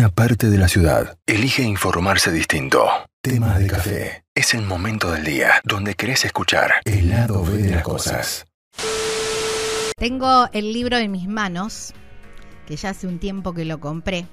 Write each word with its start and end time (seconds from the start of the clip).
una 0.00 0.08
parte 0.08 0.48
de 0.48 0.56
la 0.56 0.66
ciudad 0.66 1.18
elige 1.26 1.62
informarse 1.62 2.32
distinto. 2.32 2.88
Temas 3.20 3.58
de 3.58 3.66
café. 3.66 4.24
Es 4.34 4.54
el 4.54 4.62
momento 4.62 5.10
del 5.12 5.24
día 5.24 5.60
donde 5.62 5.94
querés 5.94 6.24
escuchar 6.24 6.72
el 6.86 7.10
lado 7.10 7.44
B 7.44 7.58
de 7.58 7.70
las 7.72 7.82
cosas. 7.82 8.46
Tengo 9.98 10.48
el 10.54 10.72
libro 10.72 10.96
en 10.96 11.10
mis 11.10 11.28
manos, 11.28 11.92
que 12.66 12.76
ya 12.76 12.88
hace 12.90 13.08
un 13.08 13.18
tiempo 13.18 13.52
que 13.52 13.66
lo 13.66 13.78
compré, 13.78 14.24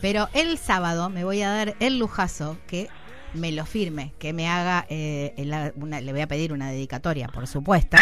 pero 0.00 0.28
el 0.34 0.56
sábado 0.56 1.10
me 1.10 1.24
voy 1.24 1.42
a 1.42 1.50
dar 1.50 1.74
el 1.80 1.98
lujazo 1.98 2.56
que 2.68 2.88
me 3.34 3.50
lo 3.50 3.66
firme, 3.66 4.14
que 4.20 4.32
me 4.32 4.48
haga, 4.48 4.86
eh, 4.88 5.34
le 5.36 6.12
voy 6.12 6.20
a 6.20 6.28
pedir 6.28 6.52
una 6.52 6.70
dedicatoria, 6.70 7.26
por 7.26 7.48
supuesto, 7.48 7.96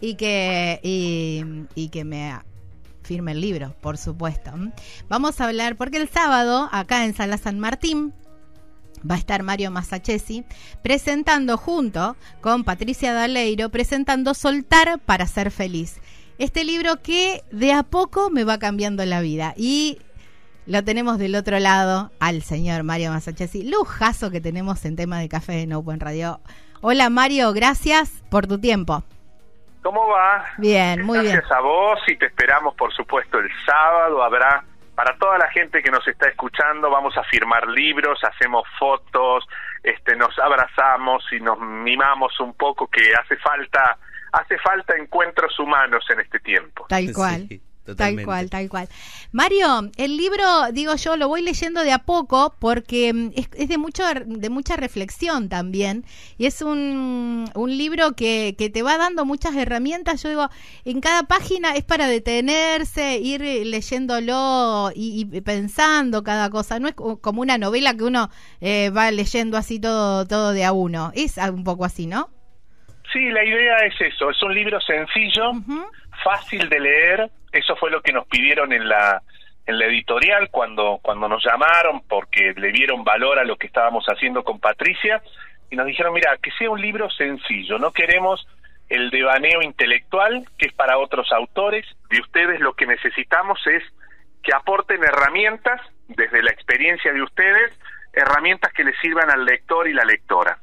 y 0.00 0.14
que, 0.14 0.78
y, 0.84 1.88
que 1.88 2.04
me 2.04 2.32
firme 3.06 3.32
el 3.32 3.40
libro, 3.40 3.74
por 3.80 3.96
supuesto. 3.96 4.52
Vamos 5.08 5.40
a 5.40 5.46
hablar, 5.46 5.76
porque 5.76 5.96
el 5.96 6.08
sábado, 6.08 6.68
acá 6.72 7.04
en 7.04 7.14
Sala 7.14 7.38
San 7.38 7.58
Martín, 7.58 8.12
va 9.08 9.14
a 9.14 9.18
estar 9.18 9.42
Mario 9.42 9.70
Masachesi 9.70 10.44
presentando 10.82 11.56
junto 11.56 12.16
con 12.40 12.64
Patricia 12.64 13.12
Daleiro, 13.12 13.70
presentando 13.70 14.34
Soltar 14.34 14.98
para 14.98 15.26
ser 15.26 15.50
feliz. 15.50 15.96
Este 16.38 16.64
libro 16.64 17.00
que 17.02 17.42
de 17.50 17.72
a 17.72 17.82
poco 17.82 18.30
me 18.30 18.44
va 18.44 18.58
cambiando 18.58 19.04
la 19.06 19.20
vida. 19.20 19.54
Y 19.56 19.98
lo 20.66 20.84
tenemos 20.84 21.18
del 21.18 21.34
otro 21.34 21.58
lado 21.60 22.10
al 22.18 22.42
señor 22.42 22.82
Mario 22.82 23.10
Masachesi. 23.10 23.62
Lujazo 23.62 24.30
que 24.30 24.40
tenemos 24.40 24.84
en 24.84 24.96
tema 24.96 25.20
de 25.20 25.28
café 25.28 25.62
en 25.62 25.72
Open 25.72 26.00
Radio. 26.00 26.40
Hola 26.82 27.08
Mario, 27.08 27.52
gracias 27.52 28.10
por 28.28 28.46
tu 28.46 28.58
tiempo. 28.58 29.02
¿Cómo 29.86 30.08
va? 30.08 30.44
Bien, 30.58 31.00
muy 31.02 31.20
bien. 31.20 31.34
Gracias 31.34 31.52
a 31.52 31.60
vos 31.60 32.00
y 32.08 32.16
te 32.16 32.26
esperamos 32.26 32.74
por 32.74 32.92
supuesto 32.92 33.38
el 33.38 33.48
sábado. 33.64 34.20
Habrá 34.20 34.64
para 34.96 35.16
toda 35.16 35.38
la 35.38 35.48
gente 35.52 35.80
que 35.80 35.92
nos 35.92 36.04
está 36.08 36.28
escuchando, 36.28 36.90
vamos 36.90 37.16
a 37.16 37.22
firmar 37.22 37.68
libros, 37.68 38.18
hacemos 38.24 38.64
fotos, 38.80 39.46
este, 39.84 40.16
nos 40.16 40.36
abrazamos 40.40 41.24
y 41.30 41.38
nos 41.38 41.60
mimamos 41.60 42.40
un 42.40 42.54
poco 42.54 42.88
que 42.88 43.14
hace 43.14 43.36
falta 43.36 43.96
hace 44.32 44.58
falta 44.58 44.96
encuentros 44.96 45.56
humanos 45.60 46.04
en 46.10 46.18
este 46.18 46.40
tiempo. 46.40 46.86
Tal 46.88 47.12
cual. 47.12 47.46
Tal 47.94 48.24
cual, 48.24 48.50
tal 48.50 48.68
cual. 48.68 48.88
Mario, 49.32 49.90
el 49.96 50.16
libro, 50.16 50.44
digo 50.72 50.94
yo, 50.96 51.16
lo 51.16 51.28
voy 51.28 51.42
leyendo 51.42 51.82
de 51.82 51.92
a 51.92 51.98
poco 51.98 52.54
porque 52.58 53.12
mm, 53.12 53.30
es, 53.34 53.68
de 53.68 53.78
mucho 53.78 54.02
de 54.24 54.50
mucha 54.50 54.76
reflexión 54.76 55.48
también 55.48 56.04
y 56.38 56.46
es 56.46 56.62
un, 56.62 57.44
un 57.54 57.78
libro 57.78 58.12
que, 58.12 58.54
que, 58.58 58.70
te 58.70 58.82
va 58.82 58.98
dando 58.98 59.24
muchas 59.24 59.54
herramientas. 59.54 60.22
Yo 60.22 60.28
digo, 60.28 60.48
en 60.84 61.00
cada 61.00 61.24
página 61.24 61.74
es 61.74 61.84
para 61.84 62.08
detenerse, 62.08 63.18
ir 63.18 63.40
leyéndolo 63.40 64.90
y, 64.94 65.26
pensando 65.42 66.22
cada 66.24 66.50
cosa. 66.50 66.78
No 66.78 66.88
es 66.88 66.94
como 66.94 67.42
una 67.42 67.58
novela 67.58 67.94
que 67.94 68.04
uno 68.04 68.30
eh, 68.60 68.90
va 68.90 69.10
leyendo 69.10 69.56
así 69.56 69.78
todo 69.78 70.26
todo 70.26 70.52
de 70.52 70.64
a 70.64 70.72
uno. 70.72 71.12
Es 71.14 71.36
un 71.38 71.64
poco 71.64 71.84
así, 71.84 72.06
¿no? 72.06 72.30
Sí, 73.12 73.30
la 73.30 73.44
idea 73.44 73.76
es 73.78 73.94
eso. 74.00 74.30
Es 74.30 74.42
un 74.42 74.54
libro 74.54 74.80
sencillo, 74.80 75.52
fácil 76.24 76.68
de 76.68 76.80
leer 76.80 77.30
eso 77.58 77.76
fue 77.76 77.90
lo 77.90 78.02
que 78.02 78.12
nos 78.12 78.26
pidieron 78.26 78.72
en 78.72 78.88
la 78.88 79.22
en 79.66 79.78
la 79.78 79.86
editorial 79.86 80.48
cuando 80.50 81.00
cuando 81.02 81.28
nos 81.28 81.44
llamaron 81.44 82.00
porque 82.08 82.54
le 82.56 82.70
dieron 82.70 83.02
valor 83.02 83.38
a 83.38 83.44
lo 83.44 83.56
que 83.56 83.66
estábamos 83.66 84.04
haciendo 84.06 84.44
con 84.44 84.60
Patricia 84.60 85.22
y 85.70 85.76
nos 85.76 85.86
dijeron, 85.86 86.14
mira, 86.14 86.36
que 86.40 86.52
sea 86.52 86.70
un 86.70 86.80
libro 86.80 87.10
sencillo, 87.10 87.78
no 87.78 87.92
queremos 87.92 88.46
el 88.88 89.10
devaneo 89.10 89.62
intelectual 89.62 90.46
que 90.58 90.66
es 90.66 90.72
para 90.72 90.98
otros 90.98 91.32
autores, 91.32 91.84
de 92.10 92.20
ustedes 92.20 92.60
lo 92.60 92.74
que 92.74 92.86
necesitamos 92.86 93.58
es 93.66 93.82
que 94.42 94.54
aporten 94.54 95.02
herramientas 95.02 95.80
desde 96.06 96.42
la 96.42 96.52
experiencia 96.52 97.12
de 97.12 97.20
ustedes, 97.20 97.72
herramientas 98.12 98.72
que 98.72 98.84
le 98.84 98.96
sirvan 98.98 99.28
al 99.30 99.44
lector 99.44 99.88
y 99.88 99.92
la 99.92 100.04
lectora. 100.04 100.58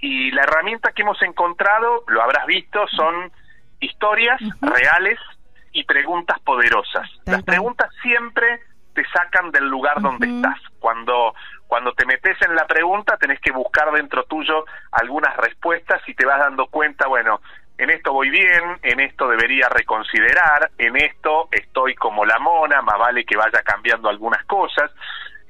Y 0.00 0.32
la 0.32 0.42
herramienta 0.42 0.90
que 0.92 1.02
hemos 1.02 1.22
encontrado, 1.22 2.02
lo 2.08 2.22
habrás 2.22 2.46
visto, 2.46 2.86
son 2.88 3.30
historias 3.78 4.40
reales 4.60 5.18
y 5.72 5.84
preguntas 5.84 6.38
poderosas. 6.40 7.08
Las 7.26 7.42
preguntas 7.42 7.88
siempre 8.02 8.60
te 8.94 9.04
sacan 9.06 9.50
del 9.50 9.68
lugar 9.68 10.00
donde 10.00 10.26
estás. 10.26 10.58
Cuando 10.78 11.34
cuando 11.66 11.92
te 11.92 12.04
metes 12.04 12.36
en 12.42 12.56
la 12.56 12.66
pregunta 12.66 13.16
tenés 13.16 13.40
que 13.40 13.52
buscar 13.52 13.92
dentro 13.92 14.24
tuyo 14.24 14.64
algunas 14.90 15.36
respuestas 15.36 16.02
y 16.08 16.14
te 16.14 16.26
vas 16.26 16.40
dando 16.40 16.66
cuenta, 16.66 17.06
bueno, 17.06 17.40
en 17.78 17.90
esto 17.90 18.12
voy 18.12 18.28
bien, 18.28 18.78
en 18.82 18.98
esto 18.98 19.28
debería 19.28 19.68
reconsiderar, 19.68 20.70
en 20.78 20.96
esto 20.96 21.48
estoy 21.52 21.94
como 21.94 22.24
la 22.24 22.40
mona, 22.40 22.82
más 22.82 22.98
vale 22.98 23.24
que 23.24 23.36
vaya 23.36 23.62
cambiando 23.62 24.08
algunas 24.08 24.44
cosas. 24.46 24.90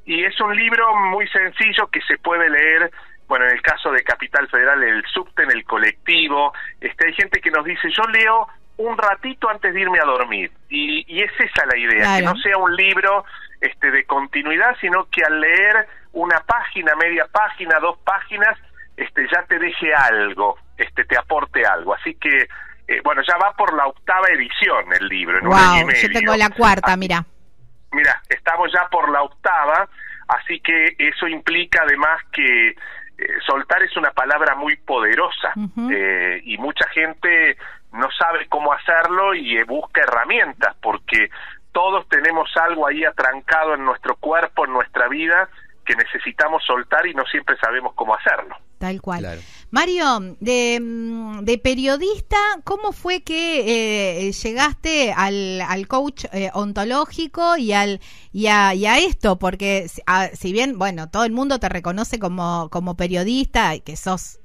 Y 0.05 0.23
es 0.23 0.39
un 0.41 0.55
libro 0.55 0.95
muy 0.95 1.27
sencillo 1.29 1.87
que 1.87 2.03
se 2.03 2.19
puede 2.19 2.51
leer 2.51 2.91
bueno, 3.31 3.45
en 3.45 3.53
el 3.53 3.63
caso 3.63 3.93
de 3.93 4.03
Capital 4.03 4.49
Federal, 4.49 4.83
el 4.83 5.05
subte 5.07 5.45
en 5.45 5.53
el 5.53 5.65
colectivo, 5.65 6.53
este, 6.81 7.07
hay 7.07 7.15
gente 7.15 7.41
que 7.41 7.53
nos 7.53 7.65
dice, 7.65 7.89
yo 7.97 8.03
leo 8.11 8.49
un 8.81 8.97
ratito 8.97 9.49
antes 9.49 9.75
de 9.75 9.81
irme 9.81 9.99
a 10.01 10.05
dormir. 10.05 10.51
Y, 10.69 11.05
y 11.07 11.23
es 11.23 11.33
esa 11.39 11.67
la 11.67 11.79
idea, 11.79 12.17
que 12.17 12.23
no 12.23 12.35
sea 12.37 12.57
un 12.57 12.75
libro 12.75 13.25
este, 13.61 13.91
de 13.91 14.05
continuidad, 14.05 14.75
sino 14.81 15.07
que 15.11 15.23
al 15.23 15.41
leer 15.41 15.87
una 16.13 16.41
página, 16.41 16.95
media 16.97 17.27
página, 17.31 17.79
dos 17.79 17.99
páginas, 17.99 18.59
este, 18.97 19.27
ya 19.33 19.43
te 19.45 19.59
deje 19.59 19.95
algo, 19.95 20.59
este, 20.79 21.05
te 21.05 21.19
aporte 21.19 21.65
algo. 21.67 21.95
Así 21.95 22.15
que, 22.15 22.49
eh, 22.89 23.01
bueno, 23.05 23.23
ya 23.27 23.37
va 23.37 23.53
por 23.53 23.75
la 23.75 23.87
octava 23.87 24.29
edición 24.29 24.93
el 24.99 25.07
libro. 25.09 25.39
En 25.39 25.45
wow, 25.45 25.91
yo 25.91 26.09
tengo 26.13 26.37
la 26.37 26.49
cuarta, 26.51 26.97
mira. 26.97 27.25
Mira, 27.93 28.23
estamos 28.29 28.73
ya 28.73 28.89
por 28.89 29.11
la 29.11 29.23
octava, 29.23 29.89
así 30.29 30.61
que 30.61 30.95
eso 30.99 31.27
implica 31.27 31.83
además 31.83 32.23
que 32.33 32.69
eh, 32.71 32.75
soltar 33.47 33.83
es 33.83 33.95
una 33.97 34.13
palabra 34.13 34.55
muy 34.55 34.77
poderosa 34.77 35.53
eh, 35.91 36.41
y 36.45 36.57
mucha 36.57 36.89
gente 36.91 37.59
no 37.93 38.09
sabe 38.17 38.47
cómo 38.49 38.73
hacerlo 38.73 39.35
y 39.35 39.57
eh, 39.57 39.65
busca 39.65 40.03
herramientas, 40.03 40.77
porque 40.83 41.31
todos 41.73 42.09
tenemos 42.09 42.49
algo 42.57 42.87
ahí 42.87 43.05
atrancado 43.05 43.75
en 43.75 43.85
nuestro 43.85 44.17
cuerpo, 44.17 44.65
en 44.65 44.73
nuestra 44.73 45.09
vida, 45.09 45.49
que 45.85 45.95
necesitamos 45.97 46.63
soltar 46.65 47.07
y 47.07 47.15
no 47.15 47.25
siempre 47.27 47.57
sabemos 47.59 47.95
cómo 47.95 48.15
hacerlo. 48.15 48.57
Tal 48.79 49.03
cual. 49.03 49.41
Mario, 49.71 50.37
de, 50.41 50.79
mm, 50.81 51.41
de, 51.41 51.59
periodista, 51.59 52.39
¿cómo 52.65 52.93
fue 52.93 53.23
que 53.23 54.27
eh, 54.27 54.33
llegaste 54.33 55.13
al, 55.13 55.61
al 55.61 55.87
coach 55.87 56.25
eh, 56.33 56.51
ontológico 56.55 57.59
y, 57.59 57.73
al, 57.73 58.01
y 58.33 58.47
a, 58.47 58.75
y, 58.75 58.87
a, 58.87 58.99
esto? 58.99 59.39
Porque 59.39 59.87
si 60.33 60.53
bien, 60.53 60.79
bueno, 60.79 61.11
todo 61.11 61.25
el 61.25 61.33
mundo 61.33 61.61
te 61.61 61.69
reconoce 61.69 62.19
como, 62.19 62.71
como 62.71 62.97
periodista, 62.97 63.79
que 63.81 63.97
sos 63.97 64.40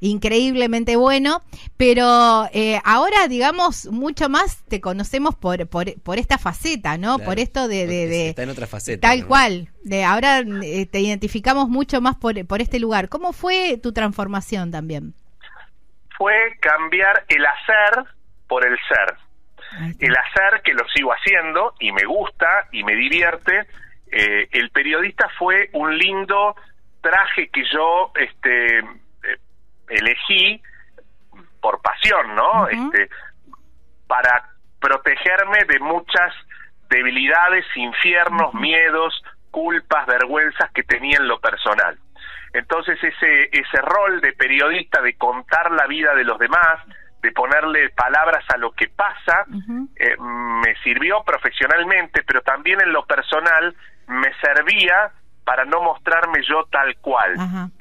increíblemente 0.00 0.96
bueno, 0.96 1.42
pero 1.76 2.48
eh, 2.52 2.80
ahora, 2.84 3.28
digamos, 3.28 3.86
mucho 3.86 4.28
más 4.28 4.64
te 4.66 4.80
conocemos 4.80 5.34
por, 5.34 5.68
por, 5.68 6.18
esta 6.18 6.38
faceta, 6.38 6.98
¿no? 6.98 7.18
por 7.18 7.38
esto 7.38 7.68
de, 7.68 7.86
de, 7.86 8.28
Está 8.30 8.42
en 8.42 8.50
otra 8.50 8.66
faceta. 8.66 9.08
Tal 9.08 9.26
cual. 9.26 9.68
De 9.82 10.04
ahora 10.04 10.40
eh, 10.40 10.86
te 10.86 11.00
identificamos 11.00 11.68
mucho 11.68 12.00
más 12.00 12.16
por, 12.16 12.46
por 12.46 12.60
este 12.60 12.78
lugar. 12.78 13.08
¿Cómo 13.08 13.32
fue 13.32 13.78
tu 13.82 13.92
transformación 13.92 14.70
también? 14.70 15.14
Fue 16.16 16.34
cambiar 16.60 17.24
el 17.28 17.44
hacer 17.46 18.04
por 18.46 18.66
el 18.66 18.76
ser. 18.88 19.16
El 19.98 20.16
hacer, 20.16 20.62
que 20.64 20.72
lo 20.72 20.88
sigo 20.94 21.12
haciendo 21.12 21.74
y 21.78 21.92
me 21.92 22.04
gusta 22.04 22.46
y 22.72 22.82
me 22.84 22.94
divierte. 22.94 23.66
Eh, 24.10 24.48
el 24.52 24.70
periodista 24.70 25.28
fue 25.38 25.68
un 25.74 25.96
lindo 25.96 26.56
traje 27.02 27.48
que 27.48 27.62
yo 27.72 28.12
este 28.14 28.82
elegí 29.90 30.62
por 31.60 31.80
pasión, 31.80 32.34
¿no? 32.34 32.68
este, 32.68 33.08
para 34.06 34.50
protegerme 34.80 35.64
de 35.68 35.80
muchas 35.80 36.32
debilidades, 36.88 37.64
infiernos, 37.74 38.54
miedos, 38.54 39.22
culpas, 39.50 40.06
vergüenzas 40.06 40.70
que 40.72 40.82
tenía 40.82 41.18
en 41.18 41.28
lo 41.28 41.40
personal. 41.40 41.98
Entonces 42.52 42.98
ese, 43.02 43.50
ese 43.52 43.80
rol 43.82 44.20
de 44.20 44.32
periodista, 44.32 45.02
de 45.02 45.14
contar 45.16 45.70
la 45.72 45.86
vida 45.86 46.14
de 46.14 46.24
los 46.24 46.38
demás, 46.38 46.80
de 47.22 47.32
ponerle 47.32 47.90
palabras 47.90 48.44
a 48.54 48.56
lo 48.56 48.72
que 48.72 48.88
pasa, 48.88 49.44
eh, 49.96 50.16
me 50.18 50.74
sirvió 50.82 51.22
profesionalmente, 51.24 52.22
pero 52.22 52.42
también 52.42 52.80
en 52.80 52.92
lo 52.92 53.04
personal 53.04 53.74
me 54.06 54.32
servía 54.40 55.10
para 55.44 55.64
no 55.64 55.82
mostrarme 55.82 56.40
yo 56.48 56.64
tal 56.70 56.96
cual, 56.98 57.34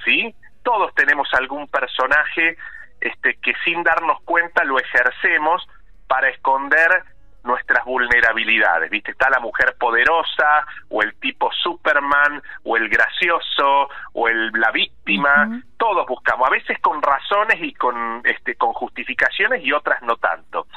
¿sí? 0.03 0.33
Todos 0.67 0.93
tenemos 0.95 1.33
algún 1.33 1.65
personaje 1.69 2.57
este, 2.99 3.37
que 3.41 3.53
sin 3.63 3.83
darnos 3.83 4.21
cuenta 4.23 4.65
lo 4.65 4.77
ejercemos 4.77 5.65
para 6.09 6.27
esconder 6.27 7.03
nuestras 7.45 7.85
vulnerabilidades, 7.85 8.89
¿viste? 8.89 9.11
Está 9.11 9.29
la 9.29 9.39
mujer 9.39 9.77
poderosa, 9.79 10.65
o 10.89 11.01
el 11.01 11.17
tipo 11.21 11.49
Superman, 11.53 12.43
o 12.65 12.75
el 12.75 12.89
gracioso, 12.89 13.87
o 14.11 14.27
el, 14.27 14.51
la 14.55 14.71
víctima, 14.71 15.63
todos 15.77 16.05
buscamos, 16.05 16.45
a 16.45 16.51
veces 16.51 16.77
con 16.79 17.01
razones 17.01 17.59
y 17.61 17.73
con, 17.73 18.21
este, 18.25 18.55
con 18.55 18.73
justificaciones 18.73 19.63
y 19.63 19.71
otras 19.71 20.01
no 20.01 20.17
tanto. 20.17 20.67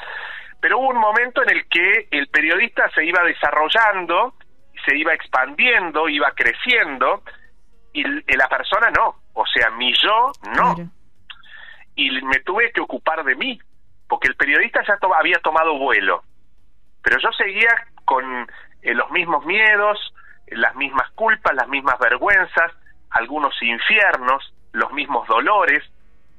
Pero 0.61 0.79
hubo 0.79 0.87
un 0.87 0.99
momento 0.99 1.43
en 1.43 1.49
el 1.49 1.67
que 1.67 2.07
el 2.11 2.29
periodista 2.29 2.89
se 2.91 3.03
iba 3.03 3.21
desarrollando, 3.23 4.35
se 4.85 4.95
iba 4.95 5.13
expandiendo, 5.13 6.07
iba 6.07 6.31
creciendo, 6.31 7.23
y 7.91 8.03
la 8.37 8.47
persona 8.47 8.89
no, 8.89 9.20
o 9.33 9.45
sea, 9.45 9.69
mi 9.71 9.93
yo 9.93 10.31
no. 10.55 10.75
Y 11.95 12.09
me 12.21 12.39
tuve 12.39 12.71
que 12.71 12.81
ocupar 12.81 13.23
de 13.23 13.35
mí, 13.35 13.59
porque 14.07 14.27
el 14.27 14.35
periodista 14.35 14.81
ya 14.87 14.97
había 15.17 15.39
tomado 15.39 15.77
vuelo, 15.77 16.23
pero 17.01 17.17
yo 17.19 17.31
seguía 17.33 17.69
con 18.05 18.47
eh, 18.81 18.93
los 18.93 19.09
mismos 19.11 19.45
miedos, 19.45 20.13
las 20.47 20.75
mismas 20.75 21.09
culpas, 21.11 21.53
las 21.55 21.67
mismas 21.67 21.97
vergüenzas, 21.99 22.71
algunos 23.09 23.53
infiernos, 23.61 24.53
los 24.71 24.91
mismos 24.93 25.27
dolores 25.27 25.83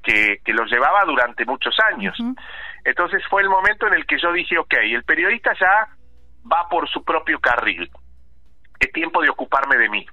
que, 0.02 0.40
que 0.44 0.52
los 0.52 0.70
llevaba 0.70 1.04
durante 1.04 1.44
muchos 1.44 1.74
años. 1.92 2.16
Entonces 2.84 3.22
fue 3.28 3.42
el 3.42 3.48
momento 3.48 3.86
en 3.86 3.94
el 3.94 4.06
que 4.06 4.18
yo 4.18 4.32
dije, 4.32 4.58
ok, 4.58 4.74
el 4.74 5.04
periodista 5.04 5.52
ya 5.58 5.88
va 6.50 6.68
por 6.68 6.88
su 6.88 7.04
propio 7.04 7.38
carril, 7.40 7.90
es 8.80 8.92
tiempo 8.92 9.22
de 9.22 9.30
ocuparme 9.30 9.76
de 9.76 9.88
mí. 9.88 10.06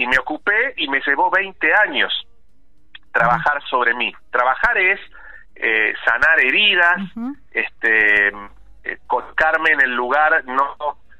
Y 0.00 0.06
me 0.06 0.18
ocupé 0.18 0.72
y 0.78 0.88
me 0.88 1.00
llevó 1.06 1.30
20 1.30 1.74
años 1.86 2.10
trabajar 3.12 3.62
sobre 3.68 3.94
mí. 3.94 4.12
Trabajar 4.30 4.78
es 4.78 4.98
eh, 5.54 5.92
sanar 6.04 6.40
heridas, 6.40 6.96
este, 7.50 8.28
eh, 8.84 8.98
colocarme 9.06 9.72
en 9.72 9.82
el 9.82 9.94
lugar 9.94 10.42
no 10.46 10.76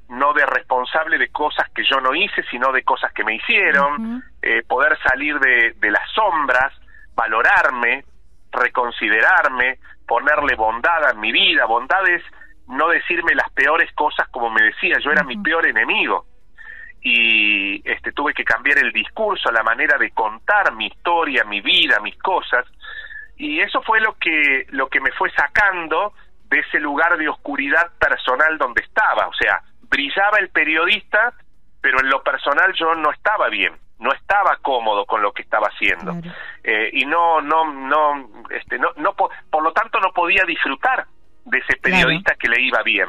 no 0.09 0.33
de 0.33 0.45
responsable 0.45 1.19
de 1.19 1.29
cosas 1.29 1.71
que 1.71 1.85
yo 1.85 2.01
no 2.01 2.15
hice, 2.15 2.43
sino 2.51 2.73
de 2.73 2.83
cosas 2.83 3.13
que 3.13 3.23
me 3.23 3.37
hicieron, 3.37 4.21
eh, 4.43 4.63
poder 4.67 4.99
salir 5.09 5.39
de, 5.39 5.75
de 5.79 5.91
las 5.91 6.11
sombras, 6.13 6.73
valorarme, 7.15 8.05
reconsiderarme, 8.51 9.79
ponerle 10.09 10.57
bondad 10.57 11.11
a 11.11 11.15
mi 11.15 11.31
vida. 11.31 11.65
Bondad 11.67 12.09
es 12.09 12.23
no 12.67 12.89
decirme 12.89 13.35
las 13.35 13.51
peores 13.51 13.93
cosas 13.95 14.27
como 14.31 14.51
me 14.51 14.63
decía, 14.63 14.97
yo 14.99 15.13
era 15.13 15.23
mi 15.23 15.37
peor 15.37 15.67
enemigo. 15.69 16.27
Y 17.03 17.89
este 17.91 18.13
tuve 18.13 18.35
que 18.35 18.45
cambiar 18.45 18.79
el 18.79 18.93
discurso, 18.93 19.51
la 19.51 19.63
manera 19.63 19.97
de 19.97 20.11
contar 20.11 20.73
mi 20.75 20.87
historia, 20.87 21.45
mi 21.45 21.61
vida, 21.61 21.99
mis 22.01 22.17
cosas. 22.19 22.67
Y 23.37 23.61
eso 23.61 23.81
fue 23.83 24.01
lo 24.01 24.15
que 24.19 24.67
lo 24.71 24.89
que 24.89 25.01
me 25.01 25.11
fue 25.13 25.31
sacando 25.31 26.13
de 26.51 26.59
ese 26.59 26.81
lugar 26.81 27.17
de 27.17 27.29
oscuridad 27.29 27.93
personal 27.99 28.59
donde 28.59 28.83
estaba, 28.83 29.29
o 29.29 29.35
sea, 29.35 29.63
brillaba 29.83 30.39
el 30.39 30.51
periodista, 30.51 31.33
pero 31.81 32.01
en 32.01 32.11
lo 32.11 32.23
personal 32.23 32.73
yo 32.75 32.95
no 32.97 33.11
estaba 33.13 33.49
bien, 33.49 33.73
no 34.01 34.13
estaba 34.13 34.57
cómodo 34.61 35.07
con 35.07 35.23
lo 35.23 35.33
que 35.33 35.43
estaba 35.43 35.69
haciendo. 35.69 36.13
Eh, 36.65 36.91
y 36.93 37.07
no, 37.07 37.41
no, 37.41 37.73
no, 37.73 38.29
este, 38.51 38.79
no, 38.79 38.91
no, 38.97 39.15
por 39.15 39.63
lo 39.63 39.73
tanto 39.73 40.01
no 40.01 40.13
podía 40.13 40.45
disfrutar 40.45 41.07
de 41.45 41.59
ese 41.59 41.77
periodista 41.77 42.35
que 42.35 42.49
le 42.49 42.61
iba 42.61 42.83
bien, 42.83 43.09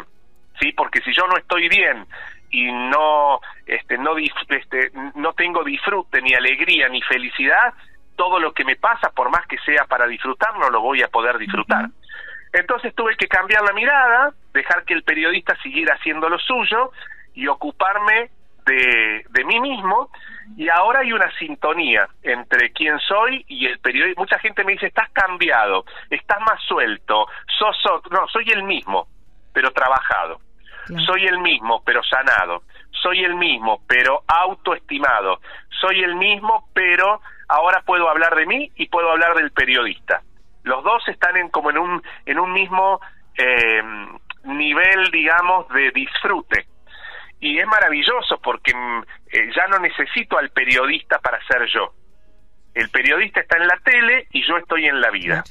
sí, 0.60 0.72
porque 0.74 1.02
si 1.02 1.12
yo 1.14 1.26
no 1.28 1.38
estoy 1.38 1.68
bien 1.68 2.06
y 2.52 2.72
no, 2.72 3.40
este, 3.66 3.98
no, 3.98 4.18
este, 4.18 4.92
no 5.16 5.34
tengo 5.34 5.64
disfrute 5.64 6.22
ni 6.22 6.34
alegría 6.34 6.90
ni 6.90 7.02
felicidad, 7.02 7.74
todo 8.16 8.40
lo 8.40 8.54
que 8.54 8.66
me 8.66 8.76
pasa, 8.76 9.10
por 9.10 9.30
más 9.32 9.48
que 9.48 9.58
sea 9.60 9.86
para 9.86 10.06
disfrutar, 10.06 10.58
no 10.60 10.70
lo 10.70 10.82
voy 10.82 11.02
a 11.02 11.08
poder 11.08 11.38
disfrutar. 11.38 11.90
Entonces 12.54 12.94
tuve 12.94 13.16
que 13.16 13.28
cambiar 13.28 13.64
la 13.64 13.74
mirada, 13.74 14.34
dejar 14.54 14.84
que 14.84 14.94
el 14.94 15.04
periodista 15.04 15.56
siguiera 15.64 15.96
haciendo 15.96 16.28
lo 16.28 16.38
suyo 16.38 16.92
y 17.34 17.48
ocuparme 17.48 18.30
de, 18.66 19.26
de 19.30 19.46
mí 19.46 19.60
mismo 19.60 20.12
y 20.58 20.70
ahora 20.70 21.00
hay 21.00 21.14
una 21.14 21.32
sintonía 21.38 22.08
entre 22.22 22.72
quién 22.72 23.00
soy 23.00 23.46
y 23.48 23.66
el 23.68 23.80
periodista. 23.80 24.22
Mucha 24.22 24.40
gente 24.40 24.64
me 24.64 24.74
dice, 24.74 24.88
estás 24.88 25.10
cambiado, 25.12 25.86
estás 26.10 26.40
más 26.42 26.62
suelto, 26.68 27.28
sos 27.58 27.78
No, 28.12 28.28
soy 28.28 28.46
el 28.50 28.64
mismo, 28.64 29.08
pero 29.54 29.72
trabajado. 29.72 30.40
Soy 31.06 31.26
el 31.26 31.40
mismo, 31.40 31.84
pero 31.86 32.04
sanado. 32.04 32.64
Soy 32.92 33.24
el 33.24 33.36
mismo, 33.36 33.82
pero 33.88 34.24
autoestimado. 34.28 35.40
Soy 35.80 36.04
el 36.04 36.16
mismo, 36.16 36.70
pero 36.74 37.22
ahora 37.48 37.82
puedo 37.86 38.10
hablar 38.10 38.36
de 38.36 38.46
mí 38.46 38.72
y 38.76 38.88
puedo 38.88 39.12
hablar 39.12 39.36
del 39.36 39.52
periodista. 39.52 40.22
Los 40.64 40.84
dos 40.84 41.08
están 41.08 41.38
en, 41.38 41.50
como 41.50 41.72
en 41.72 41.78
un, 41.78 42.04
en 42.26 42.40
un 42.40 42.54
mismo 42.54 43.00
eh, 43.38 43.82
nivel, 44.44 45.12
digamos, 45.12 45.68
de 45.70 45.92
disfrute. 45.92 46.68
Y 47.40 47.58
es 47.58 47.66
maravilloso 47.66 48.40
porque 48.42 48.74
mm, 48.74 49.04
eh, 49.34 49.50
ya 49.56 49.68
no 49.68 49.80
necesito 49.80 50.38
al 50.38 50.50
periodista 50.50 51.20
para 51.20 51.44
ser 51.46 51.66
yo. 51.74 51.94
El 52.74 52.90
periodista 52.90 53.42
está 53.42 53.58
en 53.58 53.68
la 53.68 53.78
tele 53.84 54.28
y 54.32 54.48
yo 54.48 54.58
estoy 54.58 54.86
en 54.86 55.02
la 55.02 55.10
vida. 55.10 55.44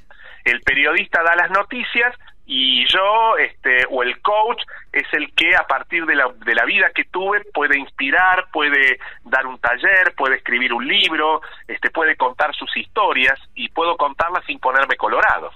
El 0.44 0.60
periodista 0.62 1.22
da 1.22 1.36
las 1.36 1.50
noticias 1.50 2.16
y 2.52 2.84
yo 2.88 3.36
este 3.38 3.86
o 3.90 4.02
el 4.02 4.20
coach 4.22 4.60
es 4.92 5.06
el 5.12 5.32
que 5.34 5.54
a 5.54 5.68
partir 5.68 6.04
de 6.04 6.16
la, 6.16 6.32
de 6.44 6.52
la 6.52 6.64
vida 6.64 6.90
que 6.92 7.04
tuve 7.04 7.44
puede 7.54 7.78
inspirar, 7.78 8.46
puede 8.52 8.98
dar 9.22 9.46
un 9.46 9.56
taller, 9.60 10.12
puede 10.16 10.34
escribir 10.34 10.72
un 10.72 10.84
libro, 10.84 11.42
este 11.68 11.90
puede 11.90 12.16
contar 12.16 12.52
sus 12.56 12.76
historias 12.76 13.38
y 13.54 13.68
puedo 13.68 13.96
contarlas 13.96 14.44
sin 14.46 14.58
ponerme 14.58 14.96
colorado. 14.96 15.52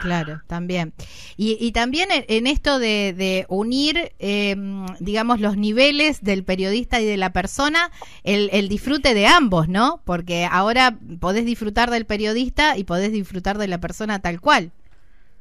Claro, 0.00 0.40
también. 0.48 0.92
Y, 1.36 1.70
también 1.72 2.08
en, 2.10 2.46
esto 2.46 2.78
de, 2.78 3.46
unir, 3.48 4.12
em, 4.18 4.84
digamos, 4.98 5.40
los 5.40 5.56
niveles 5.56 6.22
del 6.22 6.44
periodista 6.44 7.00
y 7.00 7.06
de 7.06 7.16
la 7.16 7.32
persona, 7.32 7.90
el, 8.24 8.50
el, 8.52 8.68
disfrute 8.68 9.14
de 9.14 9.26
ambos, 9.26 9.68
¿no? 9.68 10.02
Porque 10.04 10.46
ahora 10.50 10.98
podés 11.20 11.44
disfrutar 11.46 11.90
del 11.90 12.04
periodista 12.04 12.76
y 12.76 12.84
podés 12.84 13.12
disfrutar 13.12 13.58
de 13.58 13.68
la 13.68 13.78
persona 13.78 14.18
tal 14.20 14.40
cual 14.40 14.72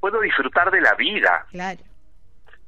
puedo 0.02 0.20
disfrutar 0.20 0.70
de 0.72 0.82
la 0.82 0.96
vida. 0.96 1.46
Claro. 1.52 1.80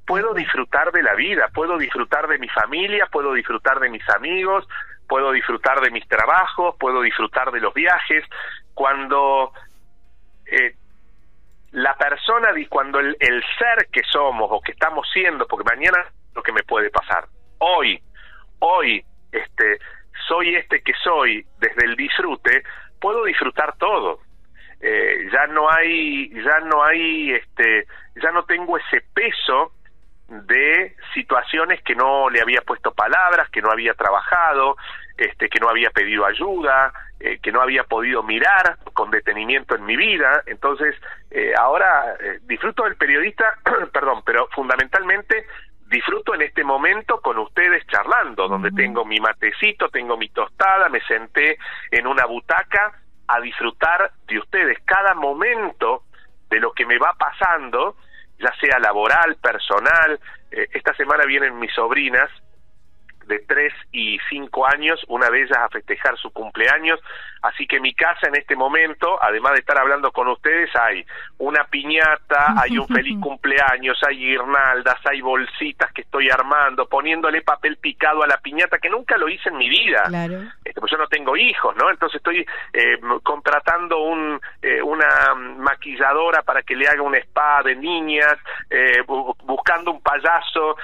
Puedo 0.06 0.34
disfrutar 0.34 0.92
de 0.92 1.02
la 1.02 1.16
vida, 1.16 1.50
puedo 1.54 1.78
disfrutar 1.78 2.28
de 2.28 2.38
mi 2.38 2.48
familia, 2.50 3.08
puedo 3.12 3.34
disfrutar 3.34 3.80
de 3.80 3.90
mis 3.90 4.08
amigos, 4.10 4.68
puedo 5.08 5.32
disfrutar 5.32 5.82
de 5.82 5.92
mis 5.92 6.08
trabajos, 6.08 6.76
puedo 6.80 7.02
disfrutar 7.02 7.52
de 7.52 7.60
los 7.60 7.74
viajes. 7.74 8.24
Cuando 8.74 9.52
eh, 10.46 10.76
la 11.72 11.96
persona, 11.96 12.50
cuando 12.70 13.00
el, 13.00 13.18
el 13.20 13.44
ser 13.58 13.88
que 13.92 14.02
somos 14.10 14.48
o 14.52 14.62
que 14.62 14.74
estamos 14.74 15.08
siendo, 15.12 15.48
porque 15.48 15.76
mañana 15.76 16.06
lo 16.36 16.44
que 16.44 16.52
me 16.52 16.64
puede 16.64 16.90
pasar, 16.90 17.26
hoy, 17.60 18.00
hoy, 18.60 19.04
este, 19.32 19.80
soy 20.28 20.56
este 20.56 20.82
que 20.82 20.94
soy 21.02 21.46
desde 21.60 21.86
el 21.86 21.96
disfrute, 21.96 22.64
puedo 23.00 23.24
disfrutar 23.24 23.76
todo 23.78 24.20
eh, 24.86 25.30
ya 25.32 25.48
no 25.48 25.72
hay 25.72 26.30
ya 26.30 26.60
no 26.60 26.84
hay 26.84 27.32
este 27.32 27.88
ya 28.22 28.32
no 28.32 28.44
tengo 28.44 28.78
ese 28.78 29.02
peso 29.14 29.72
de 30.28 30.98
situaciones 31.14 31.82
que 31.84 31.96
no 31.96 32.30
le 32.30 32.42
había 32.42 32.60
puesto 32.62 32.94
palabras 32.94 33.50
que 33.50 33.62
no 33.62 33.72
había 33.72 33.94
trabajado 33.94 34.76
este 35.18 35.48
que 35.48 35.62
no 35.62 35.70
había 35.70 35.90
pedido 35.92 36.26
ayuda 36.26 36.92
eh, 37.22 37.40
que 37.42 37.54
no 37.54 37.62
había 37.62 37.86
podido 37.86 38.24
mirar 38.24 38.78
con 38.92 39.10
detenimiento 39.10 39.74
en 39.74 39.86
mi 39.86 39.96
vida. 39.96 40.44
Entonces 40.48 40.94
eh, 41.32 41.54
ahora 41.58 42.18
disfruto 42.42 42.84
del 42.84 42.98
periodista 42.98 43.58
perdón 43.94 44.22
pero 44.26 44.50
fundamentalmente 44.54 45.46
disfruto 45.88 46.36
en 46.36 46.42
este 46.42 46.66
momento 46.66 47.22
con 47.22 47.38
ustedes 47.38 47.88
charlando, 47.88 48.50
donde 48.50 48.72
tengo 48.72 49.06
mi 49.06 49.22
matecito, 49.22 49.88
tengo 49.88 50.18
mi 50.18 50.28
tostada, 50.28 50.90
me 50.90 51.00
senté 51.02 51.58
en 51.92 52.06
una 52.06 52.26
butaca 52.26 53.00
a 53.36 53.42
disfrutar 53.42 54.12
de 54.28 54.40
ustedes 54.40 54.78
cada 54.86 55.16
momento 55.16 56.04
de 56.50 56.60
lo 56.60 56.72
que 56.74 56.86
me 56.86 56.98
va 56.98 57.14
pasando, 57.14 57.98
ya 58.40 58.54
sea 58.60 58.80
laboral, 58.80 59.38
personal. 59.38 60.20
Eh, 60.52 60.68
esta 60.74 60.94
semana 60.96 61.26
vienen 61.26 61.58
mis 61.60 61.74
sobrinas 61.74 62.30
de 63.26 63.40
3 63.40 63.74
y 63.92 64.20
5 64.30 64.68
años, 64.68 65.04
una 65.08 65.30
de 65.30 65.42
ellas 65.42 65.58
a 65.58 65.70
festejar 65.70 66.18
su 66.18 66.32
cumpleaños, 66.32 67.00
así 67.44 67.68
que 67.68 67.80
mi 67.80 67.94
casa 67.94 68.28
en 68.28 68.36
este 68.36 68.56
momento, 68.56 69.22
además 69.22 69.54
de 69.54 69.60
estar 69.60 69.78
hablando 69.78 70.12
con 70.12 70.28
ustedes, 70.30 70.70
hay 70.76 71.06
una 71.38 71.66
piñata, 71.66 72.56
hay 72.58 72.78
un 72.78 72.88
feliz 72.88 73.20
cumpleaños, 73.22 74.00
hay 74.08 74.18
guirnaldas, 74.18 74.98
hay 75.06 75.22
bolsitas 75.22 75.92
que 75.92 76.02
estoy 76.02 76.30
armando, 76.30 76.88
poniéndole 76.88 77.42
papel 77.42 77.78
picado 77.78 78.24
a 78.24 78.28
la 78.28 78.38
piñata, 78.38 78.80
que 78.80 78.90
nunca 78.90 79.18
lo 79.18 79.28
hice 79.28 79.50
en 79.50 79.58
mi 79.58 79.70
vida, 79.70 80.04
este, 80.64 80.80
pues 80.80 80.92
yo 80.92 80.98
no 80.98 81.08
tengo 81.08 81.36
hijos, 81.36 81.76
¿no? 81.76 81.90
Entonces 81.90 82.18
estoy 82.18 82.46
eh, 82.74 82.98
contratando 83.24 84.00
un, 84.04 84.40
eh, 84.62 84.82
una 84.82 85.36
maquilladora 85.58 86.42
para 86.44 86.64
que 86.64 86.76
le 86.76 86.88
haga 86.88 87.02
un 87.02 87.16
spa 87.16 87.62
de 87.64 87.76
niñas, 87.76 88.38
eh, 88.70 89.04
buscando 89.44 89.92
un 89.92 90.02
payaso, 90.02 90.78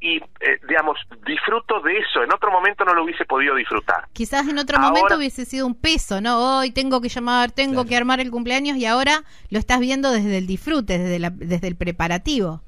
y 0.00 0.20
digamos, 0.68 0.98
disfruto 1.26 1.80
de 1.80 1.98
eso. 1.98 2.22
En 2.22 2.32
otro 2.32 2.50
momento 2.50 2.84
no 2.84 2.94
lo 2.94 3.02
hubiese 3.02 3.24
podido 3.24 3.54
disfrutar. 3.54 4.04
Quizás 4.12 4.46
en 4.48 4.58
otro 4.58 4.78
momento 4.78 5.16
hubiese 5.16 5.44
sido 5.44 5.66
un 5.66 5.80
peso, 5.92 6.20
¿no? 6.20 6.58
Hoy 6.58 6.70
tengo 6.70 7.00
que 7.00 7.08
llamar, 7.08 7.50
tengo 7.50 7.86
que 7.86 7.96
armar 7.96 8.20
el 8.20 8.30
cumpleaños 8.30 8.76
y 8.76 8.84
ahora 8.84 9.22
lo 9.50 9.58
estás 9.58 9.80
viendo 9.80 10.12
desde 10.12 10.36
el 10.36 10.46
disfrute, 10.46 10.98
desde, 10.98 11.18
la, 11.18 11.30
desde 11.30 11.66
el 11.66 11.76
preparativo. 11.76 12.60